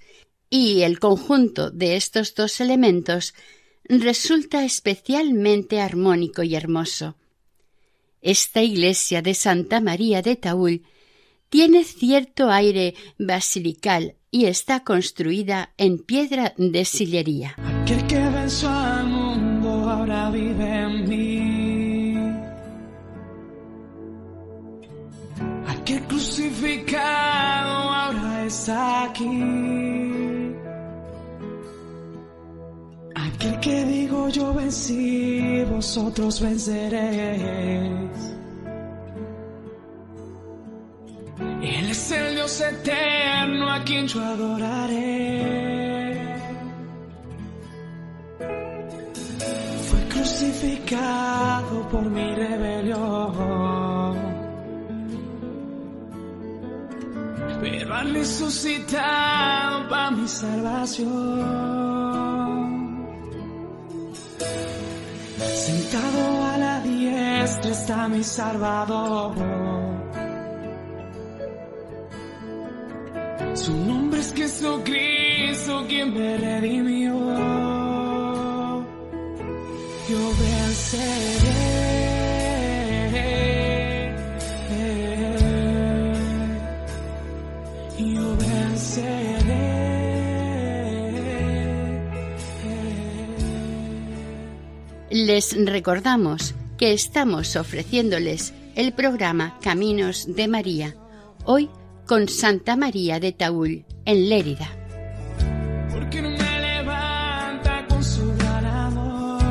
y 0.55 0.83
el 0.83 0.99
conjunto 0.99 1.71
de 1.71 1.95
estos 1.95 2.35
dos 2.35 2.61
elementos 2.61 3.33
resulta 3.85 4.63
especialmente 4.63 5.81
armónico 5.81 6.43
y 6.43 6.53
hermoso. 6.53 7.15
Esta 8.21 8.61
iglesia 8.61 9.23
de 9.23 9.33
Santa 9.33 9.81
María 9.81 10.21
de 10.21 10.35
Taúl 10.35 10.83
tiene 11.49 11.83
cierto 11.83 12.51
aire 12.51 12.93
basilical 13.17 14.13
y 14.29 14.45
está 14.45 14.83
construida 14.83 15.73
en 15.75 15.97
piedra 15.97 16.53
de 16.55 16.85
sillería. 16.85 17.55
Aquel 17.81 18.05
que 18.05 18.19
venció 18.19 18.69
al 18.69 19.07
mundo 19.07 19.89
ahora 19.89 20.29
vive 20.29 20.69
en 20.69 21.09
mí. 21.09 22.13
Aquel 25.65 26.03
crucificado 26.03 27.71
ahora 27.91 28.45
está 28.45 29.05
aquí. 29.05 29.92
Aquel 33.43 33.59
que 33.59 33.83
digo 33.83 34.29
yo 34.29 34.53
vencí, 34.53 35.65
vosotros 35.69 36.39
venceréis. 36.39 37.41
Él 41.61 41.89
es 41.89 42.11
el 42.11 42.35
Dios 42.35 42.61
eterno 42.61 43.69
a 43.69 43.83
quien 43.83 44.07
yo 44.07 44.23
adoraré. 44.23 45.43
Fue 49.89 49.99
crucificado 50.07 51.89
por 51.89 52.09
mi 52.09 52.35
rebelión. 52.35 54.15
Pero 57.59 57.93
al 57.93 58.13
resucitado 58.13 59.89
para 59.89 60.11
mi 60.11 60.29
salvación. 60.29 61.82
Está 67.69 68.07
mi 68.07 68.23
Salvador. 68.23 69.33
Su 73.53 73.73
nombre 73.73 74.19
es 74.19 74.33
Jesucristo 74.33 75.85
quien 75.87 76.13
me 76.13 76.37
redimió. 76.37 77.13
Yo 80.09 80.31
venceré. 80.41 81.83
Yo 87.97 88.37
venceré. 88.37 89.63
Les 95.09 95.65
recordamos 95.65 96.55
que 96.83 96.91
estamos 96.91 97.55
ofreciéndoles 97.55 98.53
el 98.75 98.91
programa 98.91 99.57
Caminos 99.61 100.25
de 100.35 100.49
María, 100.49 100.97
hoy 101.45 101.69
con 102.05 102.27
Santa 102.27 102.75
María 102.75 103.21
de 103.21 103.31
Taúl, 103.31 103.85
en 104.03 104.27
Lérida. 104.27 104.67
Porque 105.93 106.21
no 106.21 106.31
me 106.31 106.59
levanta 106.59 107.85
con 107.87 108.03
su 108.03 108.35
gran 108.35 108.65
amor. 108.65 109.41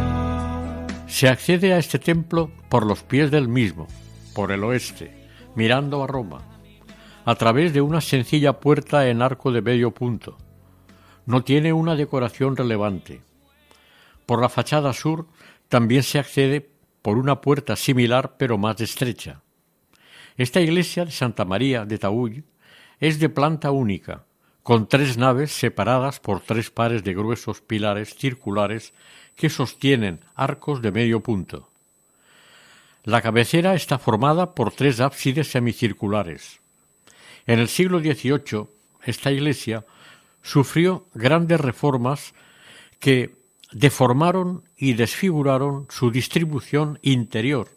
Se 1.06 1.26
accede 1.26 1.72
a 1.72 1.78
este 1.78 1.98
templo 1.98 2.50
por 2.68 2.84
los 2.84 3.02
pies 3.02 3.30
del 3.30 3.48
mismo, 3.48 3.88
por 4.34 4.52
el 4.52 4.62
oeste, 4.62 5.26
mirando 5.54 6.04
a 6.04 6.06
Roma, 6.06 6.42
a 7.24 7.34
través 7.36 7.72
de 7.72 7.80
una 7.80 8.02
sencilla 8.02 8.60
puerta 8.60 9.08
en 9.08 9.22
arco 9.22 9.52
de 9.52 9.62
medio 9.62 9.92
punto. 9.92 10.36
No 11.24 11.42
tiene 11.42 11.72
una 11.72 11.96
decoración 11.96 12.58
relevante. 12.58 13.22
Por 14.26 14.42
la 14.42 14.50
fachada 14.50 14.92
sur 14.92 15.28
también 15.70 16.02
se 16.02 16.18
accede 16.18 16.71
por 17.02 17.18
una 17.18 17.40
puerta 17.40 17.76
similar 17.76 18.36
pero 18.38 18.56
más 18.58 18.80
estrecha. 18.80 19.42
Esta 20.36 20.60
iglesia 20.60 21.04
de 21.04 21.10
Santa 21.10 21.44
María 21.44 21.84
de 21.84 21.98
Taúl 21.98 22.44
es 23.00 23.18
de 23.18 23.28
planta 23.28 23.70
única, 23.70 24.24
con 24.62 24.88
tres 24.88 25.18
naves 25.18 25.52
separadas 25.52 26.20
por 26.20 26.40
tres 26.40 26.70
pares 26.70 27.02
de 27.04 27.14
gruesos 27.14 27.60
pilares 27.60 28.14
circulares 28.14 28.94
que 29.34 29.50
sostienen 29.50 30.20
arcos 30.34 30.80
de 30.82 30.92
medio 30.92 31.20
punto. 31.20 31.68
La 33.04 33.20
cabecera 33.20 33.74
está 33.74 33.98
formada 33.98 34.54
por 34.54 34.70
tres 34.72 35.00
ábsides 35.00 35.50
semicirculares. 35.50 36.60
En 37.46 37.58
el 37.58 37.68
siglo 37.68 37.98
XVIII, 37.98 38.68
esta 39.02 39.32
iglesia 39.32 39.84
sufrió 40.42 41.08
grandes 41.12 41.60
reformas 41.60 42.34
que 43.00 43.34
deformaron 43.72 44.62
y 44.82 44.94
desfiguraron 44.94 45.86
su 45.90 46.10
distribución 46.10 46.98
interior, 47.02 47.68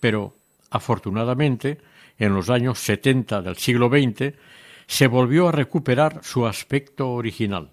pero 0.00 0.34
afortunadamente 0.68 1.78
en 2.18 2.34
los 2.34 2.50
años 2.50 2.80
70 2.80 3.40
del 3.42 3.54
siglo 3.54 3.88
XX, 3.88 4.34
se 4.88 5.06
volvió 5.06 5.46
a 5.46 5.52
recuperar 5.52 6.24
su 6.24 6.48
aspecto 6.48 7.10
original. 7.10 7.70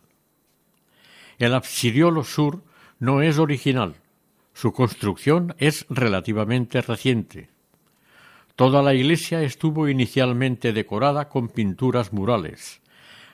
El 1.39 1.55
absidiolo 1.55 2.23
sur 2.23 2.61
no 2.99 3.23
es 3.23 3.39
original, 3.39 3.95
su 4.53 4.71
construcción 4.73 5.55
es 5.57 5.87
relativamente 5.89 6.79
reciente. 6.79 7.49
Toda 8.55 8.83
la 8.83 8.93
iglesia 8.93 9.41
estuvo 9.41 9.87
inicialmente 9.87 10.71
decorada 10.71 11.29
con 11.29 11.49
pinturas 11.49 12.13
murales, 12.13 12.79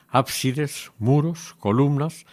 ábsides, 0.08 0.90
muros, 0.98 1.54
columnas, 1.60 2.24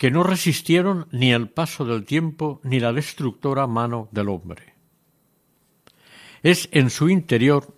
que 0.00 0.10
no 0.10 0.22
resistieron 0.22 1.08
ni 1.12 1.30
el 1.30 1.50
paso 1.50 1.84
del 1.84 2.06
tiempo 2.06 2.62
ni 2.64 2.80
la 2.80 2.94
destructora 2.94 3.66
mano 3.66 4.08
del 4.12 4.30
hombre. 4.30 4.72
Es 6.42 6.70
en 6.72 6.88
su 6.88 7.10
interior 7.10 7.76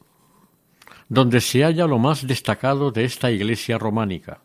donde 1.09 1.41
se 1.41 1.65
halla 1.65 1.89
lo 1.89 1.99
más 1.99 2.25
destacado 2.25 2.93
de 2.93 3.07
esta 3.07 3.33
iglesia 3.33 3.77
románica, 3.77 4.41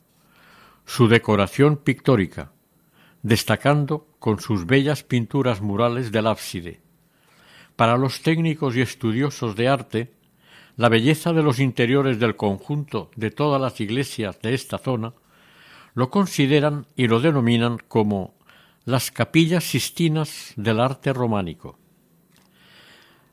su 0.87 1.07
decoración 1.07 1.77
pictórica, 1.77 2.51
destacando 3.21 4.07
con 4.17 4.39
sus 4.39 4.65
bellas 4.65 5.03
pinturas 5.03 5.61
murales 5.61 6.11
del 6.11 6.25
ábside. 6.25 6.81
Para 7.75 7.95
los 7.95 8.23
técnicos 8.23 8.75
y 8.75 8.81
estudiosos 8.81 9.55
de 9.55 9.67
arte, 9.67 10.13
la 10.77 10.89
belleza 10.89 11.31
de 11.31 11.43
los 11.43 11.59
interiores 11.59 12.17
del 12.17 12.35
conjunto 12.35 13.11
de 13.15 13.29
todas 13.29 13.61
las 13.61 13.79
iglesias 13.79 14.41
de 14.41 14.55
esta 14.55 14.79
zona 14.79 15.13
lo 15.97 16.11
consideran 16.11 16.85
y 16.95 17.07
lo 17.07 17.19
denominan 17.19 17.79
como 17.87 18.35
las 18.85 19.09
capillas 19.09 19.63
sistinas 19.63 20.53
del 20.55 20.79
arte 20.79 21.11
románico. 21.11 21.79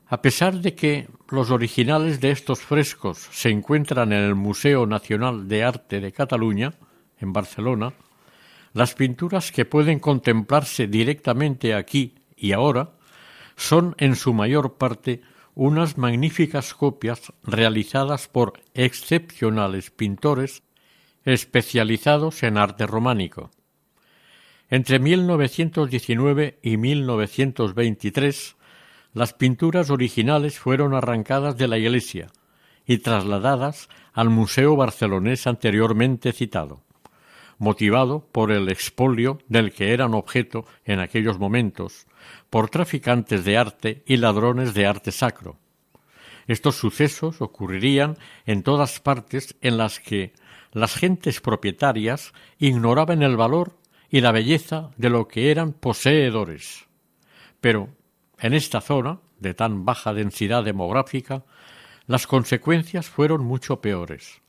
A 0.07 0.19
pesar 0.23 0.55
de 0.55 0.73
que 0.73 1.07
los 1.29 1.51
originales 1.51 2.19
de 2.21 2.31
estos 2.31 2.61
frescos 2.61 3.19
se 3.19 3.51
encuentran 3.51 4.11
en 4.13 4.23
el 4.23 4.33
Museo 4.33 4.87
Nacional 4.87 5.47
de 5.47 5.63
Arte 5.63 6.01
de 6.01 6.11
Cataluña, 6.11 6.73
en 7.19 7.33
Barcelona, 7.33 7.93
las 8.73 8.95
pinturas 8.95 9.51
que 9.51 9.65
pueden 9.65 9.99
contemplarse 9.99 10.87
directamente 10.87 11.75
aquí 11.75 12.15
y 12.35 12.53
ahora 12.53 12.93
son 13.55 13.93
en 13.99 14.15
su 14.15 14.33
mayor 14.33 14.73
parte 14.79 15.21
unas 15.53 15.99
magníficas 15.99 16.73
copias 16.73 17.31
realizadas 17.43 18.27
por 18.27 18.53
excepcionales 18.73 19.91
pintores 19.91 20.63
especializados 21.25 22.43
en 22.43 22.57
arte 22.57 22.85
románico. 22.87 23.51
Entre 24.69 24.99
1919 24.99 26.59
y 26.61 26.77
1923 26.77 28.55
las 29.13 29.33
pinturas 29.33 29.89
originales 29.89 30.59
fueron 30.59 30.93
arrancadas 30.93 31.57
de 31.57 31.67
la 31.67 31.77
iglesia 31.77 32.27
y 32.85 32.97
trasladadas 32.97 33.89
al 34.13 34.29
museo 34.29 34.75
barcelonés 34.75 35.47
anteriormente 35.47 36.33
citado, 36.33 36.83
motivado 37.57 38.27
por 38.31 38.51
el 38.51 38.69
expolio 38.69 39.39
del 39.47 39.71
que 39.71 39.93
eran 39.93 40.13
objeto 40.13 40.65
en 40.83 40.99
aquellos 40.99 41.39
momentos 41.39 42.07
por 42.49 42.69
traficantes 42.69 43.45
de 43.45 43.57
arte 43.57 44.03
y 44.05 44.17
ladrones 44.17 44.73
de 44.73 44.85
arte 44.85 45.11
sacro. 45.11 45.57
Estos 46.47 46.75
sucesos 46.75 47.41
ocurrirían 47.41 48.17
en 48.45 48.63
todas 48.63 48.99
partes 48.99 49.55
en 49.61 49.77
las 49.77 49.99
que 49.99 50.33
las 50.75 50.93
gentes 50.93 51.39
propietarias 51.39 52.33
ignoraban 52.59 53.23
el 53.23 53.37
valor 53.37 53.79
y 54.09 54.19
la 54.19 54.33
belleza 54.33 54.91
de 54.97 55.09
lo 55.09 55.29
que 55.29 55.49
eran 55.49 55.71
poseedores. 55.71 56.85
Pero 57.61 57.95
en 58.39 58.53
esta 58.53 58.81
zona, 58.81 59.21
de 59.39 59.53
tan 59.53 59.85
baja 59.85 60.13
densidad 60.13 60.65
demográfica, 60.65 61.45
las 62.07 62.27
consecuencias 62.27 63.07
fueron 63.07 63.45
mucho 63.45 63.79
peores. 63.79 64.41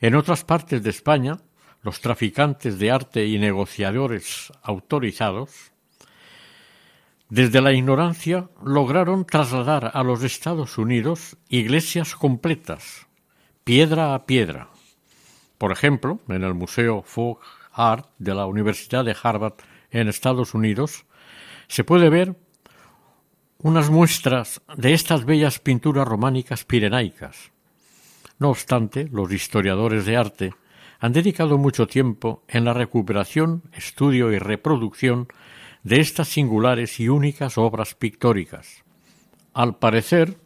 En 0.00 0.14
otras 0.14 0.44
partes 0.44 0.80
de 0.84 0.90
España, 0.90 1.38
los 1.82 2.00
traficantes 2.00 2.78
de 2.78 2.92
arte 2.92 3.26
y 3.26 3.40
negociadores 3.40 4.52
autorizados, 4.62 5.72
desde 7.28 7.60
la 7.60 7.72
ignorancia 7.72 8.48
lograron 8.64 9.24
trasladar 9.24 9.90
a 9.92 10.04
los 10.04 10.22
Estados 10.22 10.78
Unidos 10.78 11.36
iglesias 11.48 12.14
completas, 12.14 13.08
piedra 13.64 14.14
a 14.14 14.24
piedra. 14.24 14.70
Por 15.60 15.72
ejemplo, 15.72 16.20
en 16.30 16.42
el 16.42 16.54
Museo 16.54 17.02
Folk 17.02 17.40
Art 17.74 18.06
de 18.16 18.34
la 18.34 18.46
Universidad 18.46 19.04
de 19.04 19.14
Harvard 19.22 19.56
en 19.90 20.08
Estados 20.08 20.54
Unidos, 20.54 21.04
se 21.68 21.84
puede 21.84 22.08
ver 22.08 22.34
unas 23.58 23.90
muestras 23.90 24.62
de 24.74 24.94
estas 24.94 25.26
bellas 25.26 25.58
pinturas 25.58 26.08
románicas 26.08 26.64
pirenaicas. 26.64 27.52
No 28.38 28.48
obstante, 28.48 29.06
los 29.12 29.30
historiadores 29.30 30.06
de 30.06 30.16
arte 30.16 30.54
han 30.98 31.12
dedicado 31.12 31.58
mucho 31.58 31.86
tiempo 31.86 32.42
en 32.48 32.64
la 32.64 32.72
recuperación, 32.72 33.64
estudio 33.74 34.32
y 34.32 34.38
reproducción 34.38 35.28
de 35.82 36.00
estas 36.00 36.28
singulares 36.28 36.98
y 37.00 37.10
únicas 37.10 37.58
obras 37.58 37.94
pictóricas. 37.94 38.82
Al 39.52 39.76
parecer, 39.76 40.38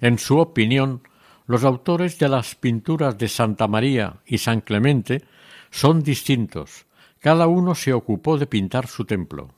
en 0.00 0.18
su 0.18 0.38
opinión, 0.38 1.02
los 1.46 1.64
autores 1.64 2.18
de 2.18 2.28
las 2.28 2.54
pinturas 2.54 3.18
de 3.18 3.28
Santa 3.28 3.66
María 3.66 4.16
y 4.26 4.38
San 4.38 4.60
Clemente 4.60 5.22
son 5.70 6.02
distintos, 6.02 6.86
cada 7.20 7.46
uno 7.46 7.74
se 7.74 7.92
ocupó 7.92 8.38
de 8.38 8.46
pintar 8.46 8.86
su 8.86 9.04
templo. 9.04 9.50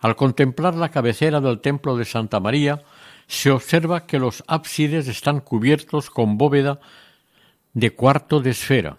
Al 0.00 0.16
contemplar 0.16 0.74
la 0.74 0.90
cabecera 0.90 1.40
del 1.40 1.60
templo 1.60 1.96
de 1.96 2.04
Santa 2.04 2.40
María, 2.40 2.82
se 3.26 3.50
observa 3.50 4.06
que 4.06 4.18
los 4.18 4.42
ábsides 4.46 5.06
están 5.06 5.40
cubiertos 5.40 6.10
con 6.10 6.38
bóveda 6.38 6.80
de 7.74 7.92
cuarto 7.92 8.40
de 8.40 8.50
esfera, 8.50 8.98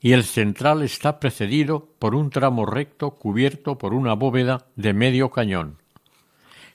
y 0.00 0.12
el 0.12 0.24
central 0.24 0.82
está 0.82 1.20
precedido 1.20 1.88
por 1.98 2.14
un 2.16 2.30
tramo 2.30 2.66
recto 2.66 3.12
cubierto 3.12 3.78
por 3.78 3.94
una 3.94 4.14
bóveda 4.14 4.66
de 4.74 4.92
medio 4.92 5.30
cañón. 5.30 5.78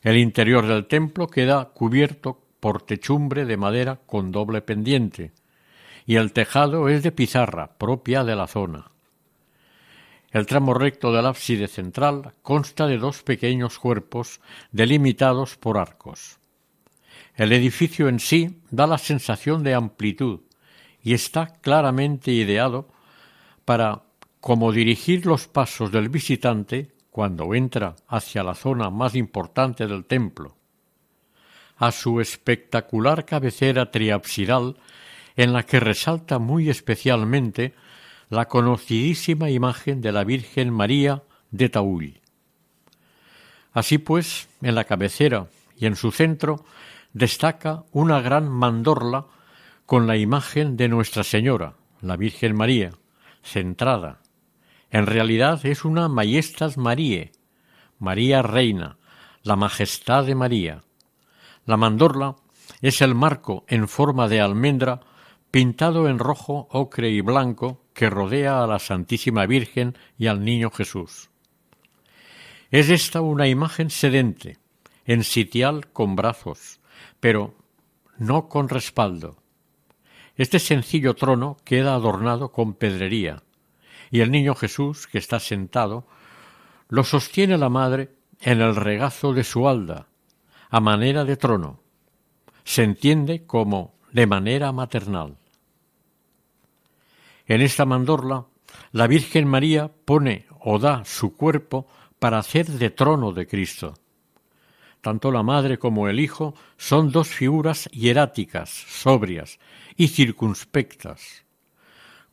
El 0.01 0.17
interior 0.17 0.65
del 0.65 0.85
templo 0.85 1.27
queda 1.27 1.65
cubierto 1.65 2.39
por 2.59 2.81
techumbre 2.81 3.45
de 3.45 3.57
madera 3.57 3.99
con 4.05 4.31
doble 4.31 4.61
pendiente, 4.61 5.31
y 6.05 6.15
el 6.15 6.33
tejado 6.33 6.89
es 6.89 7.03
de 7.03 7.11
pizarra 7.11 7.77
propia 7.77 8.23
de 8.23 8.35
la 8.35 8.47
zona. 8.47 8.91
El 10.31 10.45
tramo 10.45 10.73
recto 10.73 11.11
del 11.13 11.25
ábside 11.25 11.67
central 11.67 12.33
consta 12.41 12.85
de 12.85 12.97
dos 12.97 13.23
pequeños 13.23 13.79
cuerpos 13.79 14.41
delimitados 14.71 15.55
por 15.55 15.77
arcos. 15.77 16.39
El 17.35 17.53
edificio 17.53 18.09
en 18.09 18.19
sí 18.19 18.61
da 18.69 18.87
la 18.87 18.97
sensación 18.97 19.63
de 19.63 19.73
amplitud 19.73 20.41
y 21.01 21.13
está 21.13 21.53
claramente 21.61 22.31
ideado 22.31 22.89
para 23.63 24.03
como 24.41 24.71
dirigir 24.71 25.25
los 25.25 25.47
pasos 25.47 25.91
del 25.91 26.09
visitante 26.09 26.91
cuando 27.11 27.55
entra 27.55 27.95
hacia 28.07 28.43
la 28.43 28.53
zona 28.53 28.89
más 28.89 29.15
importante 29.15 29.87
del 29.87 30.05
templo. 30.05 30.56
A 31.77 31.91
su 31.91 32.21
espectacular 32.21 33.25
cabecera 33.25 33.91
triapsidal, 33.91 34.77
en 35.35 35.53
la 35.53 35.63
que 35.63 35.79
resalta 35.79 36.39
muy 36.39 36.69
especialmente 36.69 37.73
la 38.29 38.47
conocidísima 38.47 39.49
imagen 39.49 40.01
de 40.01 40.11
la 40.11 40.23
Virgen 40.23 40.71
María 40.71 41.23
de 41.51 41.69
Taúl. 41.69 42.19
Así 43.73 43.99
pues, 43.99 44.49
en 44.61 44.75
la 44.75 44.85
cabecera 44.85 45.47
y 45.77 45.85
en 45.85 45.95
su 45.95 46.11
centro 46.11 46.65
destaca 47.13 47.83
una 47.91 48.21
gran 48.21 48.49
mandorla 48.49 49.27
con 49.85 50.07
la 50.07 50.17
imagen 50.17 50.75
de 50.75 50.89
Nuestra 50.89 51.23
Señora, 51.23 51.75
la 52.01 52.17
Virgen 52.17 52.55
María, 52.55 52.91
centrada. 53.43 54.19
En 54.89 55.05
realidad 55.05 55.65
es 55.65 55.85
una 55.85 56.07
Majestas 56.09 56.77
Marie, 56.77 57.31
María 57.99 58.41
Reina, 58.41 58.97
la 59.43 59.55
Majestad 59.55 60.25
de 60.25 60.35
María. 60.35 60.83
La 61.67 61.77
mandorla 61.77 62.35
es 62.81 63.01
el 63.01 63.13
marco 63.13 63.63
en 63.67 63.87
forma 63.87 64.27
de 64.27 64.41
almendra 64.41 65.01
pintado 65.51 66.07
en 66.07 66.17
rojo, 66.17 66.67
ocre 66.71 67.11
y 67.11 67.21
blanco 67.21 67.83
que 67.93 68.09
rodea 68.09 68.63
a 68.63 68.67
la 68.67 68.79
Santísima 68.79 69.45
Virgen 69.45 69.95
y 70.17 70.25
al 70.25 70.43
Niño 70.43 70.71
Jesús. 70.71 71.29
Es 72.71 72.89
esta 72.89 73.21
una 73.21 73.47
imagen 73.47 73.91
sedente, 73.91 74.57
en 75.05 75.23
sitial 75.23 75.87
con 75.87 76.15
brazos, 76.15 76.79
pero 77.19 77.53
no 78.17 78.49
con 78.49 78.67
respaldo, 78.67 79.37
este 80.37 80.59
sencillo 80.59 81.15
trono 81.15 81.57
queda 81.65 81.95
adornado 81.95 82.51
con 82.51 82.75
pedrería, 82.75 83.41
y 84.11 84.21
el 84.21 84.31
niño 84.31 84.53
Jesús, 84.53 85.07
que 85.07 85.17
está 85.17 85.39
sentado, 85.39 86.05
lo 86.89 87.03
sostiene 87.03 87.57
la 87.57 87.69
madre 87.69 88.11
en 88.41 88.61
el 88.61 88.75
regazo 88.75 89.33
de 89.33 89.43
su 89.43 89.67
alda, 89.67 90.07
a 90.69 90.79
manera 90.79 91.23
de 91.25 91.37
trono. 91.37 91.79
Se 92.63 92.83
entiende 92.83 93.45
como 93.45 93.95
de 94.11 94.27
manera 94.27 94.71
maternal. 94.71 95.37
En 97.45 97.61
esta 97.61 97.85
mandorla, 97.85 98.45
la 98.91 99.07
Virgen 99.07 99.47
María 99.47 99.89
pone 100.05 100.45
o 100.59 100.79
da 100.79 101.05
su 101.05 101.35
cuerpo 101.35 101.87
para 102.19 102.39
hacer 102.39 102.67
de 102.67 102.89
trono 102.89 103.31
de 103.31 103.47
Cristo. 103.47 103.95
Tanto 105.01 105.31
la 105.31 105.43
madre 105.43 105.77
como 105.77 106.09
el 106.09 106.19
hijo 106.19 106.55
son 106.75 107.11
dos 107.11 107.29
figuras 107.29 107.85
hieráticas, 107.91 108.69
sobrias 108.69 109.59
y 109.95 110.09
circunspectas, 110.09 111.45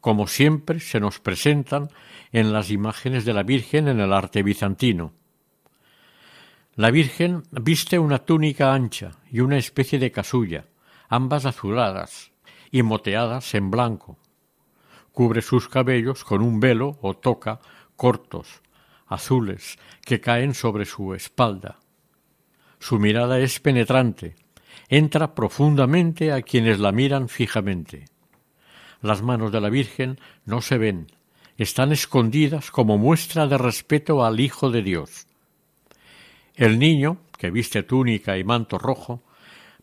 como 0.01 0.27
siempre 0.27 0.81
se 0.81 0.99
nos 0.99 1.21
presentan 1.21 1.91
en 2.33 2.53
las 2.53 2.71
imágenes 2.71 3.25
de 3.25 3.35
la 3.35 3.43
Virgen 3.43 3.89
en 3.89 4.01
el 4.01 4.13
arte 4.13 4.43
bizantino. 4.43 5.13
La 6.77 6.91
Virgen 6.91 7.45
viste 7.53 8.01
una 8.01 8.19
túnica 8.19 8.75
ancha 8.75 9.13
y 9.31 9.39
una 9.39 9.59
especie 9.59 10.01
de 10.01 10.11
casulla, 10.11 10.65
ambas 11.09 11.47
azuladas 11.47 12.33
y 12.73 12.83
moteadas 12.83 13.55
en 13.55 13.71
blanco. 13.71 14.19
Cubre 15.13 15.41
sus 15.41 15.69
cabellos 15.69 16.25
con 16.25 16.43
un 16.43 16.59
velo 16.59 16.99
o 17.01 17.15
toca 17.15 17.61
cortos, 17.95 18.61
azules, 19.07 19.79
que 20.05 20.21
caen 20.21 20.53
sobre 20.53 20.85
su 20.85 21.15
espalda. 21.15 21.79
Su 22.81 22.99
mirada 22.99 23.39
es 23.39 23.61
penetrante, 23.61 24.35
entra 24.89 25.37
profundamente 25.37 26.33
a 26.33 26.43
quienes 26.43 26.81
la 26.81 26.91
miran 26.91 27.29
fijamente. 27.29 28.07
Las 29.01 29.23
manos 29.23 29.53
de 29.53 29.61
la 29.61 29.71
Virgen 29.71 30.19
no 30.45 30.61
se 30.61 30.79
ven, 30.79 31.07
están 31.57 31.93
escondidas 31.93 32.73
como 32.73 32.99
muestra 32.99 33.47
de 33.47 33.59
respeto 33.59 34.25
al 34.25 34.41
Hijo 34.41 34.73
de 34.73 34.83
Dios. 34.83 35.29
El 36.55 36.79
niño, 36.79 37.19
que 37.37 37.51
viste 37.51 37.83
túnica 37.83 38.39
y 38.39 38.45
manto 38.45 38.79
rojo, 38.79 39.25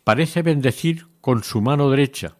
parece 0.04 0.42
bendecir 0.42 1.08
con 1.20 1.44
su 1.44 1.62
mano 1.62 1.90
derecha 1.90 2.38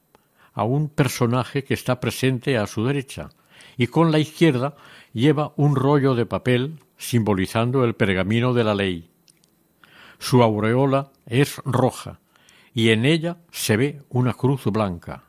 a 0.54 0.64
un 0.64 0.90
personaje 0.90 1.64
que 1.64 1.74
está 1.74 2.00
presente 2.00 2.58
a 2.58 2.68
su 2.68 2.86
derecha, 2.86 3.30
y 3.78 3.88
con 3.88 4.12
la 4.12 4.20
izquierda 4.20 4.76
lleva 5.14 5.54
un 5.56 5.76
rollo 5.76 6.16
de 6.16 6.26
papel 6.26 6.80
simbolizando 6.98 7.84
el 7.84 7.96
pergamino 7.96 8.54
de 8.54 8.64
la 8.64 8.76
ley. 8.76 9.10
Su 10.20 10.44
aureola 10.44 11.12
es 11.26 11.58
roja 11.66 12.20
y 12.74 12.90
en 12.90 13.06
ella 13.06 13.38
se 13.52 13.76
ve 13.76 14.02
una 14.10 14.34
cruz 14.34 14.66
blanca. 14.66 15.24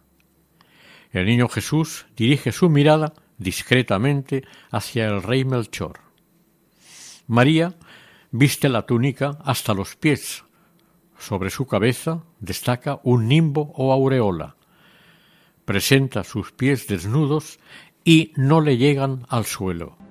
El 1.11 1.26
niño 1.26 1.48
Jesús 1.48 2.07
dirige 2.16 2.53
su 2.53 2.68
mirada 2.68 3.14
discretamente 3.38 4.44
hacia 4.70 5.07
el 5.07 5.22
rey 5.22 5.44
Melchor. 5.44 6.00
María 7.26 7.74
viste 8.33 8.68
la 8.68 8.87
túnica 8.87 9.39
hasta 9.45 9.74
los 9.74 9.95
pies. 9.95 10.45
Sobre 11.18 11.51
su 11.51 11.66
cabeza 11.66 12.24
destaca 12.41 12.99
un 13.05 13.28
nimbo 13.28 13.72
o 13.76 13.93
aureola. 13.93 14.57
Presenta 15.64 16.24
sus 16.24 16.51
pies 16.51 16.89
desnudos 16.89 17.61
y 18.05 18.33
no 18.35 18.61
le 18.61 18.76
llegan 18.76 19.26
al 19.28 19.45
suelo. 19.45 20.01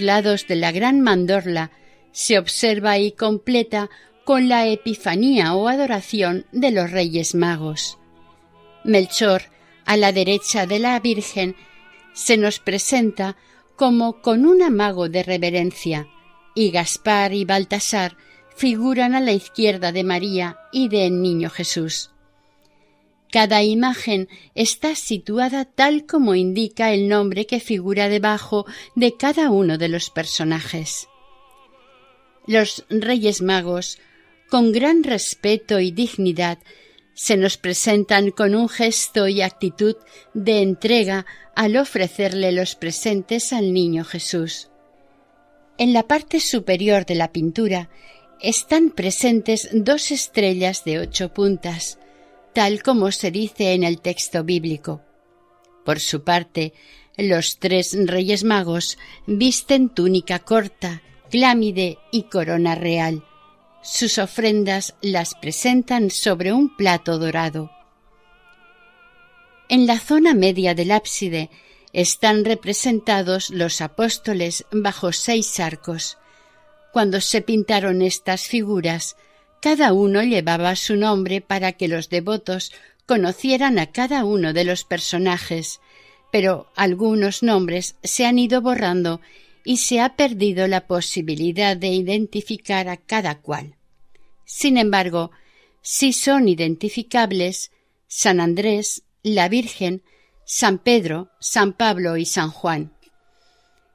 Lados 0.00 0.46
de 0.46 0.56
la 0.56 0.72
gran 0.72 1.00
mandorla 1.00 1.70
se 2.12 2.38
observa 2.38 2.98
y 2.98 3.12
completa 3.12 3.90
con 4.24 4.48
la 4.48 4.66
Epifanía 4.66 5.54
o 5.54 5.68
adoración 5.68 6.46
de 6.52 6.70
los 6.70 6.90
Reyes 6.90 7.34
Magos. 7.34 7.98
Melchor, 8.84 9.42
a 9.84 9.96
la 9.96 10.12
derecha 10.12 10.66
de 10.66 10.78
la 10.78 10.98
Virgen, 11.00 11.56
se 12.14 12.36
nos 12.36 12.60
presenta 12.60 13.36
como 13.76 14.22
con 14.22 14.46
un 14.46 14.62
amago 14.62 15.08
de 15.08 15.22
reverencia, 15.22 16.08
y 16.54 16.70
Gaspar 16.70 17.32
y 17.32 17.44
Baltasar 17.44 18.16
figuran 18.56 19.14
a 19.14 19.20
la 19.20 19.32
izquierda 19.32 19.90
de 19.92 20.04
María 20.04 20.58
y 20.72 20.88
del 20.88 21.20
Niño 21.20 21.50
Jesús. 21.50 22.13
Cada 23.34 23.64
imagen 23.64 24.28
está 24.54 24.94
situada 24.94 25.64
tal 25.64 26.06
como 26.06 26.36
indica 26.36 26.92
el 26.92 27.08
nombre 27.08 27.46
que 27.46 27.58
figura 27.58 28.08
debajo 28.08 28.64
de 28.94 29.16
cada 29.16 29.50
uno 29.50 29.76
de 29.76 29.88
los 29.88 30.08
personajes. 30.08 31.08
Los 32.46 32.84
Reyes 32.88 33.42
Magos, 33.42 33.98
con 34.48 34.70
gran 34.70 35.02
respeto 35.02 35.80
y 35.80 35.90
dignidad, 35.90 36.58
se 37.14 37.36
nos 37.36 37.56
presentan 37.56 38.30
con 38.30 38.54
un 38.54 38.68
gesto 38.68 39.26
y 39.26 39.42
actitud 39.42 39.96
de 40.32 40.62
entrega 40.62 41.26
al 41.56 41.76
ofrecerle 41.76 42.52
los 42.52 42.76
presentes 42.76 43.52
al 43.52 43.72
Niño 43.72 44.04
Jesús. 44.04 44.70
En 45.76 45.92
la 45.92 46.04
parte 46.04 46.38
superior 46.38 47.04
de 47.04 47.16
la 47.16 47.32
pintura 47.32 47.90
están 48.40 48.90
presentes 48.90 49.70
dos 49.72 50.12
estrellas 50.12 50.84
de 50.84 51.00
ocho 51.00 51.34
puntas, 51.34 51.98
tal 52.54 52.82
como 52.82 53.10
se 53.12 53.30
dice 53.30 53.74
en 53.74 53.82
el 53.84 54.00
texto 54.00 54.44
bíblico. 54.44 55.02
Por 55.84 56.00
su 56.00 56.24
parte, 56.24 56.72
los 57.16 57.58
tres 57.58 57.96
reyes 58.06 58.44
magos 58.44 58.98
visten 59.26 59.88
túnica 59.88 60.38
corta, 60.38 61.02
clámide 61.30 61.98
y 62.10 62.24
corona 62.24 62.74
real. 62.74 63.24
Sus 63.82 64.18
ofrendas 64.18 64.94
las 65.02 65.34
presentan 65.34 66.10
sobre 66.10 66.52
un 66.52 66.74
plato 66.76 67.18
dorado. 67.18 67.70
En 69.68 69.86
la 69.86 69.98
zona 69.98 70.34
media 70.34 70.74
del 70.74 70.90
ábside 70.90 71.50
están 71.92 72.44
representados 72.44 73.50
los 73.50 73.80
apóstoles 73.80 74.64
bajo 74.72 75.12
seis 75.12 75.60
arcos. 75.60 76.18
Cuando 76.92 77.20
se 77.20 77.40
pintaron 77.40 78.02
estas 78.02 78.46
figuras, 78.46 79.16
cada 79.64 79.94
uno 79.94 80.22
llevaba 80.22 80.76
su 80.76 80.94
nombre 80.94 81.40
para 81.40 81.72
que 81.72 81.88
los 81.88 82.10
devotos 82.10 82.70
conocieran 83.06 83.78
a 83.78 83.86
cada 83.92 84.26
uno 84.26 84.52
de 84.52 84.62
los 84.62 84.84
personajes, 84.84 85.80
pero 86.30 86.70
algunos 86.76 87.42
nombres 87.42 87.96
se 88.02 88.26
han 88.26 88.38
ido 88.38 88.60
borrando 88.60 89.22
y 89.64 89.78
se 89.78 90.00
ha 90.00 90.16
perdido 90.16 90.68
la 90.68 90.86
posibilidad 90.86 91.78
de 91.78 91.86
identificar 91.86 92.90
a 92.90 92.98
cada 92.98 93.40
cual. 93.40 93.76
Sin 94.44 94.76
embargo, 94.76 95.30
sí 95.80 96.12
son 96.12 96.46
identificables 96.46 97.70
San 98.06 98.40
Andrés, 98.40 99.02
la 99.22 99.48
Virgen, 99.48 100.02
San 100.44 100.76
Pedro, 100.76 101.30
San 101.40 101.72
Pablo 101.72 102.18
y 102.18 102.26
San 102.26 102.50
Juan. 102.50 102.92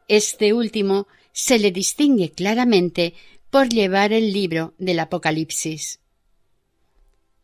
Este 0.07 0.51
último 0.51 1.07
se 1.31 1.59
le 1.59 1.71
distingue 1.71 2.31
claramente 2.31 3.13
por 3.49 3.69
llevar 3.69 4.13
el 4.13 4.31
libro 4.31 4.73
del 4.77 4.99
Apocalipsis. 4.99 5.99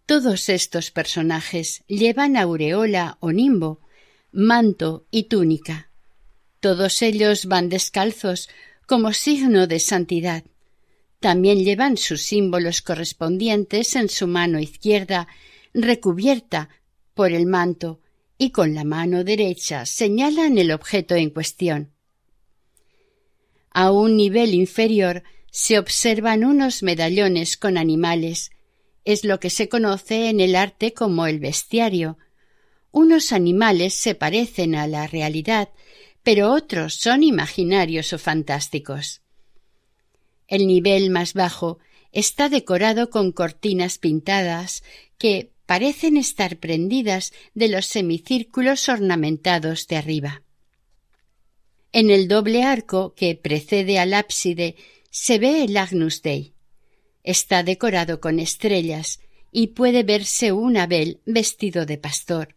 Todos 0.06 0.50
estos 0.50 0.92
personajes 0.92 1.84
llevan 1.88 2.38
aureola 2.38 3.18
o 3.22 3.32
nimbo, 3.32 3.82
manto 4.32 5.08
y 5.10 5.24
túnica. 5.24 5.90
Todos 6.60 7.02
ellos 7.02 7.48
van 7.48 7.70
descalzos 7.70 8.50
como 8.86 9.14
signo 9.14 9.66
de 9.66 9.80
santidad. 9.80 10.44
También 11.20 11.64
llevan 11.64 11.98
sus 11.98 12.22
símbolos 12.22 12.84
correspondientes 12.84 13.96
en 13.96 14.10
su 14.10 14.28
mano 14.28 14.60
izquierda, 14.60 15.28
recubierta 15.74 16.70
por 17.16 17.32
el 17.32 17.48
manto, 17.48 18.00
y 18.38 18.52
con 18.52 18.76
la 18.76 18.84
mano 18.84 19.24
derecha 19.24 19.86
señalan 19.86 20.58
el 20.60 20.72
objeto 20.72 21.16
en 21.16 21.32
cuestión. 21.32 21.92
A 23.72 23.92
un 23.92 24.18
nivel 24.18 24.54
inferior 24.54 25.24
se 25.58 25.80
observan 25.80 26.44
unos 26.44 26.84
medallones 26.84 27.56
con 27.56 27.78
animales. 27.78 28.52
Es 29.06 29.24
lo 29.24 29.40
que 29.40 29.50
se 29.50 29.70
conoce 29.70 30.28
en 30.28 30.42
el 30.42 30.54
arte 30.54 30.94
como 30.94 31.28
el 31.28 31.40
bestiario. 31.40 32.18
Unos 32.92 33.32
animales 33.32 33.94
se 33.94 34.16
parecen 34.16 34.76
a 34.76 34.86
la 34.86 35.08
realidad, 35.08 35.70
pero 36.24 36.52
otros 36.52 36.96
son 36.96 37.24
imaginarios 37.24 38.12
o 38.12 38.20
fantásticos. 38.20 39.22
El 40.50 40.68
nivel 40.68 41.10
más 41.10 41.34
bajo 41.34 41.80
está 42.12 42.50
decorado 42.50 43.10
con 43.10 43.32
cortinas 43.32 43.98
pintadas 43.98 44.84
que 45.18 45.54
parecen 45.66 46.18
estar 46.18 46.58
prendidas 46.58 47.32
de 47.54 47.70
los 47.70 47.86
semicírculos 47.86 48.90
ornamentados 48.90 49.88
de 49.88 49.96
arriba. 49.96 50.42
En 51.94 52.10
el 52.10 52.28
doble 52.28 52.64
arco 52.64 53.16
que 53.16 53.36
precede 53.36 54.00
al 54.00 54.14
ábside 54.14 54.76
se 55.18 55.40
ve 55.40 55.64
el 55.64 55.78
Agnus 55.78 56.22
Dei. 56.22 56.54
Está 57.24 57.64
decorado 57.64 58.20
con 58.20 58.38
estrellas 58.38 59.22
y 59.50 59.68
puede 59.68 60.04
verse 60.04 60.52
un 60.52 60.76
Abel 60.76 61.22
vestido 61.26 61.86
de 61.86 61.98
pastor. 61.98 62.54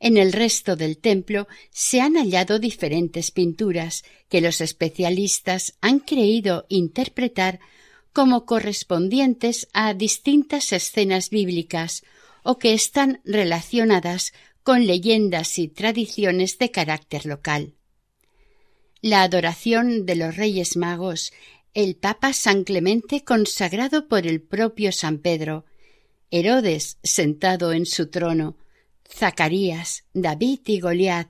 En 0.00 0.18
el 0.18 0.34
resto 0.34 0.76
del 0.76 0.98
templo 0.98 1.48
se 1.70 2.02
han 2.02 2.16
hallado 2.16 2.58
diferentes 2.58 3.30
pinturas 3.30 4.04
que 4.28 4.42
los 4.42 4.60
especialistas 4.60 5.78
han 5.80 6.00
creído 6.00 6.66
interpretar 6.68 7.58
como 8.12 8.44
correspondientes 8.44 9.66
a 9.72 9.94
distintas 9.94 10.74
escenas 10.74 11.30
bíblicas 11.30 12.02
o 12.42 12.58
que 12.58 12.74
están 12.74 13.22
relacionadas 13.24 14.34
con 14.62 14.86
leyendas 14.86 15.58
y 15.58 15.68
tradiciones 15.68 16.58
de 16.58 16.70
carácter 16.70 17.24
local 17.24 17.79
la 19.02 19.22
adoración 19.22 20.04
de 20.04 20.14
los 20.14 20.36
Reyes 20.36 20.76
Magos, 20.76 21.32
el 21.72 21.96
Papa 21.96 22.32
San 22.32 22.64
Clemente 22.64 23.24
consagrado 23.24 24.08
por 24.08 24.26
el 24.26 24.40
propio 24.42 24.92
San 24.92 25.18
Pedro, 25.18 25.64
Herodes 26.30 26.98
sentado 27.02 27.72
en 27.72 27.86
su 27.86 28.08
trono, 28.08 28.56
Zacarías, 29.08 30.04
David 30.12 30.60
y 30.66 30.80
Goliat, 30.80 31.28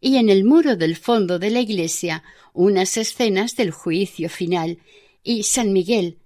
y 0.00 0.16
en 0.16 0.28
el 0.28 0.44
muro 0.44 0.76
del 0.76 0.96
fondo 0.96 1.38
de 1.38 1.50
la 1.50 1.60
iglesia 1.60 2.22
unas 2.52 2.96
escenas 2.96 3.56
del 3.56 3.70
juicio 3.70 4.28
final, 4.28 4.78
y 5.22 5.44
San 5.44 5.72
Miguel, 5.72 6.18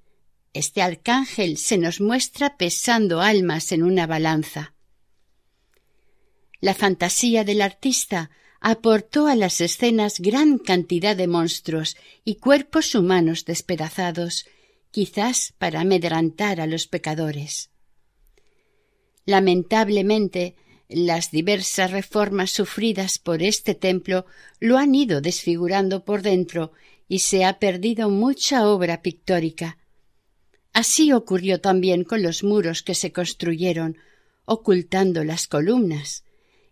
este 0.53 0.83
arcángel 0.83 1.57
se 1.57 1.78
nos 1.78 2.01
muestra 2.01 2.57
pesando 2.57 3.20
almas 3.20 3.72
en 3.72 3.83
una 3.83 4.07
balanza. 4.07 4.74
La 6.61 6.74
fantasía 6.74 7.45
del 7.45 7.62
artista 7.62 8.30
aportó 8.65 9.27
a 9.27 9.35
las 9.35 9.61
escenas 9.61 10.21
gran 10.21 10.57
cantidad 10.57 11.17
de 11.17 11.27
monstruos 11.27 11.97
y 12.25 12.37
cuerpos 12.37 12.95
humanos 12.95 13.45
despedazados, 13.45 14.47
quizás 14.93 15.53
para 15.59 15.81
amedrantar 15.81 16.61
a 16.61 16.69
los 16.69 16.87
pecadores. 16.87 17.71
Lamentablemente, 19.27 20.55
las 20.89 21.33
diversas 21.33 21.91
reformas 21.91 22.53
sufridas 22.53 23.19
por 23.19 23.43
este 23.43 23.75
templo 23.75 24.27
lo 24.61 24.79
han 24.79 24.95
ido 24.95 25.21
desfigurando 25.21 26.05
por 26.05 26.23
dentro 26.23 26.71
y 27.09 27.19
se 27.19 27.45
ha 27.45 27.59
perdido 27.59 28.11
mucha 28.11 28.69
obra 28.69 29.03
pictórica. 29.03 29.79
Así 30.73 31.13
ocurrió 31.13 31.61
también 31.61 32.05
con 32.05 32.23
los 32.23 32.45
muros 32.45 32.85
que 32.85 32.95
se 32.95 33.11
construyeron, 33.11 33.99
ocultando 34.45 35.25
las 35.25 35.49
columnas, 35.49 36.23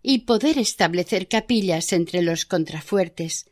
y 0.02 0.20
poder 0.20 0.58
establecer 0.58 1.28
capillas 1.28 1.92
entre 1.92 2.22
los 2.22 2.44
contrafuertes. 2.44 3.46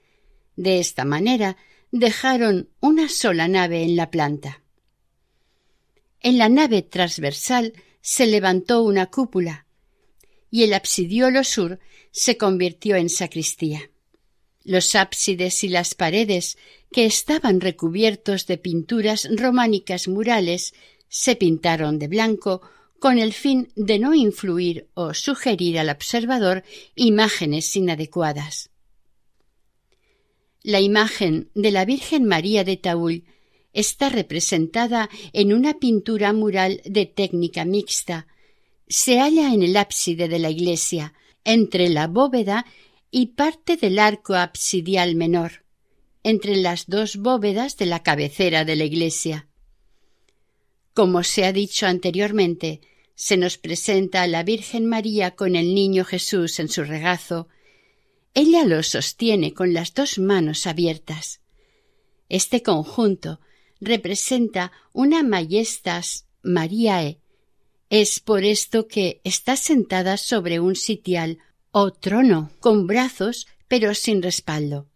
De 0.56 0.78
esta 0.78 1.04
manera 1.04 1.56
dejaron 1.92 2.70
una 2.80 3.08
sola 3.08 3.48
nave 3.48 3.82
en 3.82 3.96
la 3.96 4.10
planta. 4.10 4.62
En 6.20 6.38
la 6.38 6.48
nave 6.48 6.82
transversal 6.82 7.72
se 8.00 8.26
levantó 8.26 8.82
una 8.82 9.06
cúpula 9.06 9.66
y 10.50 10.62
el 10.62 10.74
absidiolo 10.74 11.44
sur 11.44 11.78
se 12.10 12.36
convirtió 12.36 12.96
en 12.96 13.08
sacristía. 13.08 13.90
Los 14.64 14.94
ábsides 14.94 15.62
y 15.64 15.68
las 15.68 15.94
paredes, 15.94 16.58
que 16.90 17.06
estaban 17.06 17.60
recubiertos 17.60 18.46
de 18.46 18.58
pinturas 18.58 19.28
románicas 19.30 20.08
murales, 20.08 20.74
se 21.08 21.36
pintaron 21.36 21.98
de 21.98 22.08
blanco 22.08 22.62
con 23.00 23.18
el 23.18 23.32
fin 23.32 23.72
de 23.76 23.98
no 23.98 24.14
influir 24.14 24.88
o 24.94 25.14
sugerir 25.14 25.78
al 25.78 25.88
observador 25.88 26.64
imágenes 26.94 27.74
inadecuadas. 27.76 28.70
La 30.62 30.80
imagen 30.80 31.50
de 31.54 31.70
la 31.70 31.84
Virgen 31.84 32.24
María 32.24 32.64
de 32.64 32.76
Taúl 32.76 33.24
está 33.72 34.08
representada 34.08 35.08
en 35.32 35.52
una 35.52 35.74
pintura 35.78 36.32
mural 36.32 36.82
de 36.84 37.06
técnica 37.06 37.64
mixta. 37.64 38.26
Se 38.88 39.20
halla 39.20 39.52
en 39.54 39.62
el 39.62 39.76
ábside 39.76 40.28
de 40.28 40.38
la 40.38 40.50
iglesia, 40.50 41.14
entre 41.44 41.88
la 41.88 42.08
bóveda 42.08 42.66
y 43.10 43.26
parte 43.26 43.76
del 43.76 43.98
arco 43.98 44.34
absidial 44.34 45.14
menor, 45.14 45.64
entre 46.24 46.56
las 46.56 46.86
dos 46.86 47.16
bóvedas 47.16 47.76
de 47.76 47.86
la 47.86 48.02
cabecera 48.02 48.64
de 48.64 48.76
la 48.76 48.84
iglesia. 48.84 49.48
Como 50.92 51.22
se 51.22 51.44
ha 51.44 51.52
dicho 51.52 51.86
anteriormente, 51.86 52.80
se 53.18 53.36
nos 53.36 53.58
presenta 53.58 54.22
a 54.22 54.28
la 54.28 54.44
Virgen 54.44 54.86
María 54.86 55.32
con 55.32 55.56
el 55.56 55.74
niño 55.74 56.04
Jesús 56.04 56.60
en 56.60 56.68
su 56.68 56.84
regazo. 56.84 57.48
Ella 58.32 58.64
lo 58.64 58.80
sostiene 58.84 59.54
con 59.54 59.74
las 59.74 59.92
dos 59.92 60.20
manos 60.20 60.68
abiertas. 60.68 61.40
Este 62.28 62.62
conjunto 62.62 63.40
representa 63.80 64.70
una 64.92 65.24
Majestas 65.24 66.26
Mariae. 66.42 67.18
Es 67.90 68.20
por 68.20 68.44
esto 68.44 68.86
que 68.86 69.20
está 69.24 69.56
sentada 69.56 70.16
sobre 70.16 70.60
un 70.60 70.76
sitial 70.76 71.38
o 71.72 71.92
trono 71.92 72.52
con 72.60 72.86
brazos 72.86 73.48
pero 73.66 73.94
sin 73.94 74.22
respaldo. 74.22 74.86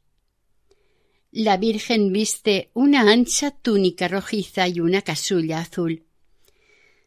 La 1.33 1.57
Virgen 1.57 2.13
viste 2.13 2.71
una 2.73 3.11
ancha 3.11 3.51
túnica 3.51 4.07
rojiza 4.07 4.69
y 4.69 4.79
una 4.79 5.03
casulla 5.03 5.59
azul. 5.59 6.05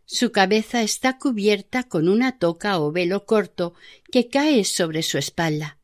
Su 0.06 0.32
cabeza 0.32 0.84
está 0.84 1.18
cubierta 1.18 1.84
con 1.84 2.08
una 2.08 2.38
toca 2.38 2.80
o 2.80 2.92
velo 2.92 3.26
corto 3.26 3.74
que 4.12 4.30
cae 4.30 4.64
sobre 4.64 5.02
su 5.02 5.18
espalda. 5.18 5.80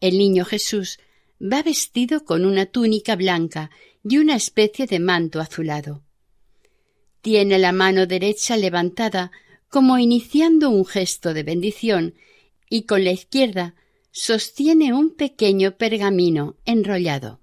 El 0.00 0.18
niño 0.18 0.44
Jesús 0.44 0.98
va 1.40 1.62
vestido 1.62 2.24
con 2.24 2.44
una 2.44 2.66
túnica 2.66 3.16
blanca 3.16 3.70
y 4.04 4.18
una 4.18 4.36
especie 4.36 4.86
de 4.86 5.00
manto 5.00 5.40
azulado. 5.40 6.02
Tiene 7.22 7.58
la 7.58 7.72
mano 7.72 8.06
derecha 8.06 8.56
levantada 8.56 9.32
como 9.68 9.98
iniciando 9.98 10.70
un 10.70 10.84
gesto 10.84 11.34
de 11.34 11.42
bendición 11.42 12.14
y 12.68 12.82
con 12.82 13.02
la 13.02 13.12
izquierda 13.12 13.74
sostiene 14.12 14.92
un 14.92 15.14
pequeño 15.14 15.76
pergamino 15.76 16.56
enrollado. 16.64 17.40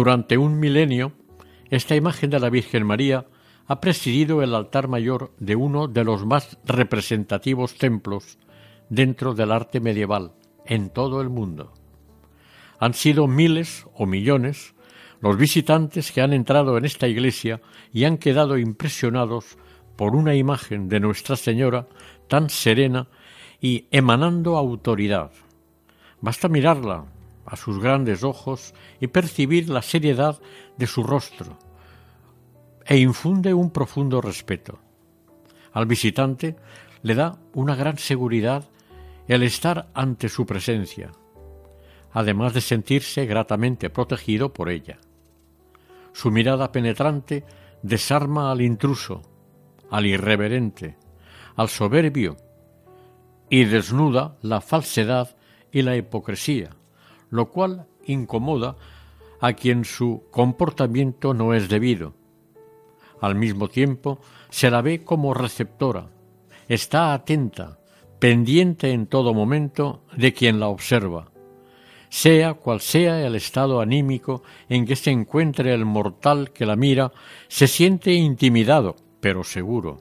Durante 0.00 0.38
un 0.38 0.58
milenio, 0.58 1.12
esta 1.68 1.94
imagen 1.94 2.30
de 2.30 2.40
la 2.40 2.48
Virgen 2.48 2.86
María 2.86 3.26
ha 3.66 3.82
presidido 3.82 4.42
el 4.42 4.54
altar 4.54 4.88
mayor 4.88 5.34
de 5.38 5.56
uno 5.56 5.88
de 5.88 6.04
los 6.04 6.24
más 6.24 6.56
representativos 6.64 7.74
templos 7.74 8.38
dentro 8.88 9.34
del 9.34 9.52
arte 9.52 9.78
medieval 9.78 10.32
en 10.64 10.88
todo 10.88 11.20
el 11.20 11.28
mundo. 11.28 11.74
Han 12.78 12.94
sido 12.94 13.26
miles 13.26 13.86
o 13.92 14.06
millones 14.06 14.74
los 15.20 15.36
visitantes 15.36 16.12
que 16.12 16.22
han 16.22 16.32
entrado 16.32 16.78
en 16.78 16.86
esta 16.86 17.06
iglesia 17.06 17.60
y 17.92 18.04
han 18.04 18.16
quedado 18.16 18.56
impresionados 18.56 19.58
por 19.96 20.16
una 20.16 20.34
imagen 20.34 20.88
de 20.88 20.98
Nuestra 20.98 21.36
Señora 21.36 21.88
tan 22.26 22.48
serena 22.48 23.08
y 23.60 23.84
emanando 23.90 24.56
autoridad. 24.56 25.30
Basta 26.22 26.48
mirarla 26.48 27.04
a 27.46 27.56
sus 27.56 27.78
grandes 27.78 28.22
ojos 28.22 28.74
y 29.00 29.08
percibir 29.08 29.68
la 29.68 29.82
seriedad 29.82 30.40
de 30.76 30.86
su 30.86 31.02
rostro, 31.02 31.58
e 32.84 32.98
infunde 32.98 33.54
un 33.54 33.70
profundo 33.70 34.20
respeto. 34.20 34.78
Al 35.72 35.86
visitante 35.86 36.56
le 37.02 37.14
da 37.14 37.38
una 37.54 37.74
gran 37.74 37.98
seguridad 37.98 38.68
el 39.28 39.42
estar 39.42 39.90
ante 39.94 40.28
su 40.28 40.44
presencia, 40.44 41.12
además 42.12 42.52
de 42.52 42.60
sentirse 42.60 43.26
gratamente 43.26 43.90
protegido 43.90 44.52
por 44.52 44.68
ella. 44.68 44.98
Su 46.12 46.30
mirada 46.30 46.72
penetrante 46.72 47.44
desarma 47.82 48.50
al 48.50 48.60
intruso, 48.60 49.22
al 49.90 50.06
irreverente, 50.06 50.96
al 51.56 51.68
soberbio, 51.68 52.36
y 53.48 53.64
desnuda 53.64 54.36
la 54.42 54.60
falsedad 54.60 55.36
y 55.72 55.82
la 55.82 55.96
hipocresía, 55.96 56.70
lo 57.30 57.50
cual 57.50 57.86
incomoda 58.04 58.76
a 59.40 59.54
quien 59.54 59.84
su 59.84 60.24
comportamiento 60.30 61.32
no 61.34 61.54
es 61.54 61.68
debido. 61.68 62.14
Al 63.20 63.34
mismo 63.34 63.68
tiempo, 63.68 64.20
se 64.50 64.70
la 64.70 64.82
ve 64.82 65.04
como 65.04 65.34
receptora, 65.34 66.08
está 66.68 67.12
atenta, 67.12 67.78
pendiente 68.18 68.92
en 68.92 69.06
todo 69.06 69.34
momento 69.34 70.02
de 70.16 70.32
quien 70.32 70.60
la 70.60 70.68
observa, 70.68 71.30
sea 72.08 72.54
cual 72.54 72.80
sea 72.80 73.24
el 73.26 73.34
estado 73.34 73.80
anímico 73.80 74.42
en 74.68 74.84
que 74.84 74.96
se 74.96 75.10
encuentre 75.10 75.72
el 75.72 75.84
mortal 75.84 76.50
que 76.52 76.66
la 76.66 76.76
mira, 76.76 77.12
se 77.48 77.66
siente 77.66 78.12
intimidado, 78.12 78.96
pero 79.20 79.44
seguro. 79.44 79.98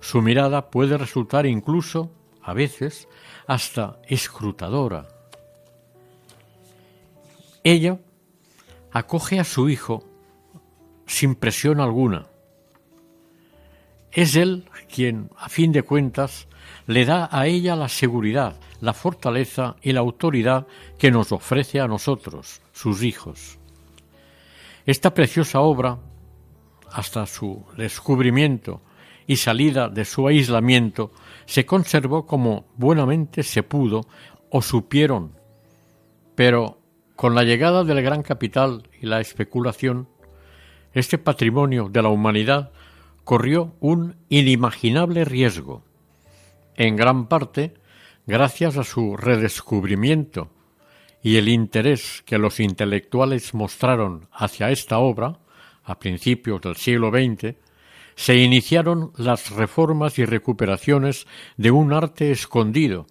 Su 0.00 0.22
mirada 0.22 0.70
puede 0.70 0.96
resultar 0.96 1.46
incluso, 1.46 2.10
a 2.42 2.52
veces, 2.52 3.08
hasta 3.46 4.00
escrutadora, 4.06 5.08
ella 7.64 7.98
acoge 8.92 9.40
a 9.40 9.44
su 9.44 9.68
hijo 9.68 10.04
sin 11.06 11.34
presión 11.34 11.80
alguna. 11.80 12.26
Es 14.12 14.36
él 14.36 14.68
quien, 14.94 15.30
a 15.36 15.48
fin 15.48 15.72
de 15.72 15.82
cuentas, 15.82 16.46
le 16.86 17.04
da 17.04 17.28
a 17.32 17.46
ella 17.46 17.74
la 17.74 17.88
seguridad, 17.88 18.60
la 18.80 18.92
fortaleza 18.92 19.76
y 19.82 19.92
la 19.92 20.00
autoridad 20.00 20.66
que 20.98 21.10
nos 21.10 21.32
ofrece 21.32 21.80
a 21.80 21.88
nosotros, 21.88 22.60
sus 22.72 23.02
hijos. 23.02 23.58
Esta 24.86 25.12
preciosa 25.14 25.60
obra, 25.60 25.98
hasta 26.92 27.26
su 27.26 27.64
descubrimiento 27.76 28.82
y 29.26 29.36
salida 29.36 29.88
de 29.88 30.04
su 30.04 30.28
aislamiento, 30.28 31.12
se 31.46 31.66
conservó 31.66 32.26
como 32.26 32.66
buenamente 32.76 33.42
se 33.42 33.62
pudo 33.62 34.02
o 34.50 34.62
supieron, 34.62 35.32
pero 36.34 36.83
con 37.16 37.34
la 37.34 37.44
llegada 37.44 37.84
del 37.84 38.02
gran 38.02 38.22
capital 38.22 38.88
y 39.00 39.06
la 39.06 39.20
especulación, 39.20 40.08
este 40.92 41.18
patrimonio 41.18 41.88
de 41.88 42.02
la 42.02 42.08
humanidad 42.08 42.72
corrió 43.24 43.74
un 43.80 44.16
inimaginable 44.28 45.24
riesgo, 45.24 45.82
en 46.76 46.96
gran 46.96 47.26
parte 47.28 47.74
gracias 48.26 48.76
a 48.76 48.84
su 48.84 49.16
redescubrimiento 49.16 50.50
y 51.22 51.36
el 51.36 51.48
interés 51.48 52.22
que 52.26 52.38
los 52.38 52.60
intelectuales 52.60 53.54
mostraron 53.54 54.28
hacia 54.32 54.70
esta 54.70 54.98
obra 54.98 55.38
a 55.84 55.98
principios 55.98 56.60
del 56.60 56.76
siglo 56.76 57.10
XX, 57.10 57.54
se 58.16 58.36
iniciaron 58.36 59.12
las 59.16 59.50
reformas 59.50 60.18
y 60.18 60.24
recuperaciones 60.24 61.26
de 61.56 61.70
un 61.70 61.92
arte 61.92 62.30
escondido 62.30 63.06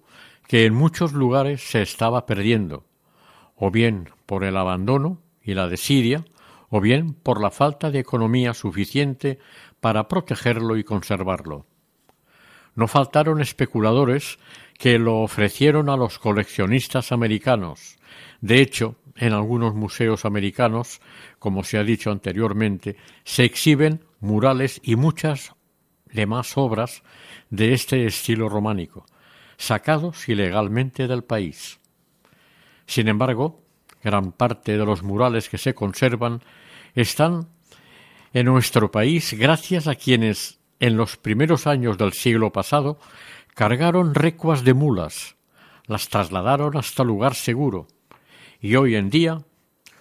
que 0.46 0.64
en 0.64 0.74
muchos 0.74 1.12
lugares 1.12 1.62
se 1.62 1.82
estaba 1.82 2.26
perdiendo 2.26 2.84
o 3.64 3.70
bien 3.70 4.10
por 4.26 4.44
el 4.44 4.58
abandono 4.58 5.22
y 5.42 5.54
la 5.54 5.68
desidia, 5.68 6.22
o 6.68 6.82
bien 6.82 7.14
por 7.14 7.40
la 7.40 7.50
falta 7.50 7.90
de 7.90 7.98
economía 7.98 8.52
suficiente 8.52 9.38
para 9.80 10.06
protegerlo 10.06 10.76
y 10.76 10.84
conservarlo. 10.84 11.64
No 12.74 12.88
faltaron 12.88 13.40
especuladores 13.40 14.38
que 14.76 14.98
lo 14.98 15.20
ofrecieron 15.20 15.88
a 15.88 15.96
los 15.96 16.18
coleccionistas 16.18 17.10
americanos. 17.10 17.96
De 18.42 18.60
hecho, 18.60 18.96
en 19.16 19.32
algunos 19.32 19.74
museos 19.74 20.26
americanos, 20.26 21.00
como 21.38 21.64
se 21.64 21.78
ha 21.78 21.84
dicho 21.84 22.10
anteriormente, 22.10 22.96
se 23.24 23.44
exhiben 23.44 24.04
murales 24.20 24.78
y 24.84 24.96
muchas 24.96 25.54
demás 26.12 26.58
obras 26.58 27.02
de 27.48 27.72
este 27.72 28.04
estilo 28.04 28.50
románico, 28.50 29.06
sacados 29.56 30.28
ilegalmente 30.28 31.08
del 31.08 31.24
país. 31.24 31.80
Sin 32.86 33.08
embargo, 33.08 33.64
Gran 34.04 34.32
parte 34.32 34.76
de 34.76 34.84
los 34.84 35.02
murales 35.02 35.48
que 35.48 35.56
se 35.56 35.74
conservan 35.74 36.42
están 36.94 37.48
en 38.34 38.46
nuestro 38.46 38.90
país 38.90 39.32
gracias 39.32 39.88
a 39.88 39.94
quienes 39.94 40.60
en 40.78 40.98
los 40.98 41.16
primeros 41.16 41.66
años 41.66 41.96
del 41.96 42.12
siglo 42.12 42.52
pasado 42.52 42.98
cargaron 43.54 44.14
recuas 44.14 44.62
de 44.62 44.74
mulas, 44.74 45.36
las 45.86 46.10
trasladaron 46.10 46.76
hasta 46.76 47.02
lugar 47.02 47.34
seguro 47.34 47.86
y 48.60 48.76
hoy 48.76 48.94
en 48.94 49.08
día 49.08 49.42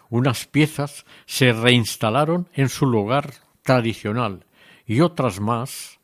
unas 0.09 0.47
piezas 0.47 1.05
se 1.25 1.53
reinstalaron 1.53 2.49
en 2.53 2.67
su 2.67 2.85
lugar 2.85 3.35
tradicional 3.61 4.45
y 4.85 4.99
otras 4.99 5.39
más 5.39 6.01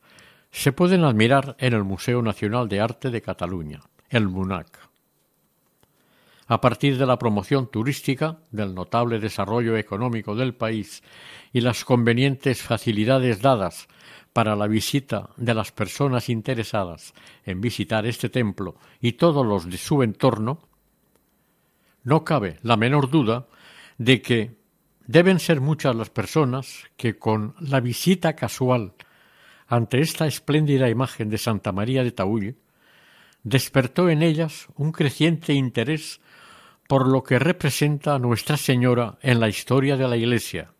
se 0.50 0.72
pueden 0.72 1.04
admirar 1.04 1.54
en 1.58 1.74
el 1.74 1.84
Museo 1.84 2.22
Nacional 2.22 2.66
de 2.70 2.80
Arte 2.80 3.10
de 3.10 3.20
Cataluña, 3.20 3.80
el 4.08 4.26
MUNAC. 4.26 4.89
A 6.50 6.60
partir 6.60 6.98
de 6.98 7.06
la 7.06 7.16
promoción 7.16 7.70
turística, 7.70 8.40
del 8.50 8.74
notable 8.74 9.20
desarrollo 9.20 9.76
económico 9.76 10.34
del 10.34 10.52
país 10.52 11.00
y 11.52 11.60
las 11.60 11.84
convenientes 11.84 12.60
facilidades 12.60 13.40
dadas 13.40 13.86
para 14.32 14.56
la 14.56 14.66
visita 14.66 15.30
de 15.36 15.54
las 15.54 15.70
personas 15.70 16.28
interesadas 16.28 17.14
en 17.44 17.60
visitar 17.60 18.04
este 18.04 18.30
templo 18.30 18.74
y 19.00 19.12
todos 19.12 19.46
los 19.46 19.70
de 19.70 19.76
su 19.76 20.02
entorno, 20.02 20.66
no 22.02 22.24
cabe 22.24 22.58
la 22.62 22.76
menor 22.76 23.10
duda 23.10 23.46
de 23.98 24.20
que 24.20 24.56
deben 25.06 25.38
ser 25.38 25.60
muchas 25.60 25.94
las 25.94 26.10
personas 26.10 26.90
que 26.96 27.16
con 27.16 27.54
la 27.60 27.78
visita 27.78 28.34
casual 28.34 28.94
ante 29.68 30.00
esta 30.00 30.26
espléndida 30.26 30.90
imagen 30.90 31.30
de 31.30 31.38
Santa 31.38 31.70
María 31.70 32.02
de 32.02 32.10
Taúl 32.10 32.56
despertó 33.44 34.10
en 34.10 34.24
ellas 34.24 34.66
un 34.74 34.90
creciente 34.90 35.54
interés 35.54 36.20
por 36.90 37.06
lo 37.06 37.22
que 37.22 37.38
representa 37.38 38.18
Nuestra 38.18 38.56
Señora 38.56 39.16
en 39.22 39.38
la 39.38 39.48
historia 39.48 39.96
de 39.96 40.08
la 40.08 40.16
Iglesia, 40.16 40.72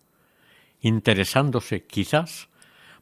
interesándose 0.81 1.85
quizás 1.87 2.49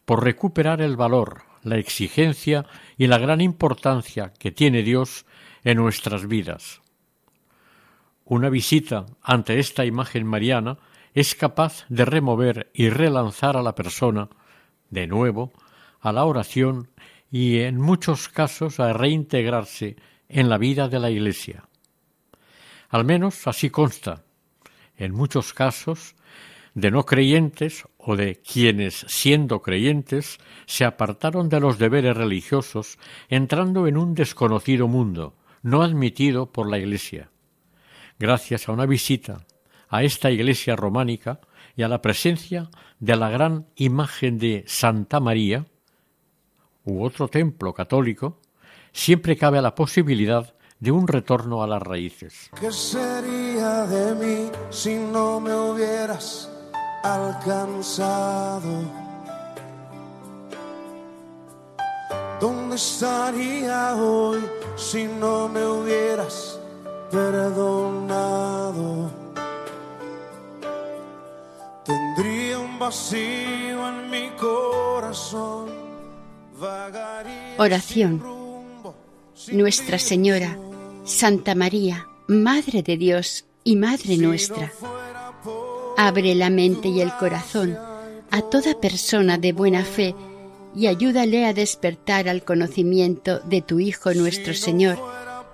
por 0.05 0.23
recuperar 0.23 0.83
el 0.83 0.95
valor, 0.95 1.45
la 1.63 1.79
exigencia 1.79 2.67
y 2.99 3.07
la 3.07 3.17
gran 3.17 3.41
importancia 3.41 4.35
que 4.39 4.53
tiene 4.53 4.83
Dios 4.83 5.25
en 5.65 5.79
nuestras 5.79 6.29
vidas. 6.29 6.83
Una 8.27 8.51
visita 8.51 9.07
ante 9.23 9.59
esta 9.59 9.87
imagen 9.87 10.27
mariana 10.27 10.77
es 11.15 11.35
capaz 11.35 11.87
de 11.89 12.05
remover 12.05 12.71
y 12.75 12.91
relanzar 12.91 13.57
a 13.57 13.63
la 13.63 13.75
persona, 13.75 14.29
de 14.91 15.07
nuevo, 15.07 15.55
a 16.03 16.13
la 16.13 16.27
oración 16.27 16.91
y 17.31 17.61
en 17.61 17.81
muchos 17.81 18.29
casos 18.29 18.81
a 18.81 18.93
reintegrarse 18.93 19.97
en 20.29 20.51
la 20.51 20.59
vida 20.59 20.89
de 20.89 20.99
la 20.99 21.09
Iglesia. 21.09 21.68
Al 22.89 23.05
menos 23.05 23.47
así 23.47 23.70
consta. 23.70 24.24
En 24.97 25.12
muchos 25.12 25.53
casos 25.53 26.14
de 26.74 26.91
no 26.91 27.05
creyentes 27.05 27.84
o 27.99 28.16
de 28.16 28.36
quienes, 28.36 29.05
siendo 29.09 29.62
creyentes, 29.62 30.39
se 30.66 30.84
apartaron 30.84 31.49
de 31.49 31.61
los 31.61 31.78
deberes 31.78 32.16
religiosos, 32.16 32.99
entrando 33.28 33.86
en 33.86 33.97
un 33.97 34.14
desconocido 34.14 34.89
mundo, 34.89 35.34
no 35.62 35.82
admitido 35.82 36.53
por 36.53 36.70
la 36.70 36.78
Iglesia. 36.78 37.30
Gracias 38.18 38.68
a 38.68 38.72
una 38.72 38.86
visita 38.86 39.45
a 39.89 40.03
esta 40.03 40.30
iglesia 40.30 40.76
románica 40.76 41.41
y 41.76 41.82
a 41.82 41.89
la 41.89 42.03
presencia 42.03 42.68
de 42.99 43.16
la 43.16 43.30
gran 43.30 43.66
imagen 43.76 44.39
de 44.39 44.64
Santa 44.66 45.20
María, 45.20 45.66
u 46.84 47.03
otro 47.03 47.28
templo 47.28 47.74
católico, 47.74 48.41
siempre 48.93 49.36
cabe 49.36 49.61
la 49.61 49.74
posibilidad 49.74 50.55
de 50.81 50.93
un 50.93 51.09
retorno 51.09 51.62
a 51.62 51.66
las 51.66 51.83
raíces. 51.83 52.51
¿Qué 52.59 52.70
sería 52.70 53.87
de 53.87 54.14
mí 54.14 54.51
si 54.70 54.97
no 54.97 55.41
me 55.41 55.55
hubieras 55.55 56.49
alcanzado? 57.03 58.83
¿Dónde 62.41 62.76
estaría 62.76 63.97
hoy 63.97 64.41
si 64.76 65.05
no 65.05 65.49
me 65.49 65.66
hubieras 65.66 66.61
perdonado? 67.11 69.11
Tendría 71.85 72.61
un 72.61 72.79
vacío 72.79 73.89
en 73.89 74.11
mi 74.11 74.31
corazón. 74.37 75.68
Oración. 77.59 78.22
Nuestra 79.53 79.99
Señora, 79.99 80.57
Santa 81.09 81.55
María, 81.55 82.07
Madre 82.27 82.83
de 82.83 82.99
Dios 82.99 83.47
y 83.65 83.77
Madre 83.77 84.19
nuestra, 84.19 84.71
abre 85.97 86.35
la 86.35 86.51
mente 86.51 86.89
y 86.89 87.01
el 87.01 87.11
corazón 87.15 87.79
a 88.31 88.43
toda 88.43 88.79
persona 88.79 89.39
de 89.39 89.53
buena 89.53 89.85
fe 89.85 90.15
y 90.77 90.87
ayúdale 90.87 91.47
a 91.47 91.55
despertar 91.55 92.29
al 92.29 92.45
conocimiento 92.45 93.41
de 93.41 93.63
tu 93.63 93.81
Hijo 93.81 94.13
nuestro 94.13 94.53
Señor 94.53 94.99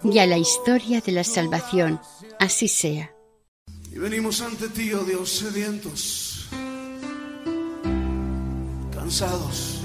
y 0.02 0.18
a 0.18 0.26
la 0.26 0.38
historia 0.38 1.00
de 1.00 1.12
la 1.12 1.22
salvación. 1.22 2.00
Así 2.40 2.66
sea. 2.66 3.14
Y 3.92 3.98
venimos 3.98 4.40
ante 4.40 4.68
ti, 4.68 4.92
oh 4.92 5.04
Dios, 5.04 5.30
sedientos, 5.30 6.48
cansados, 8.92 9.78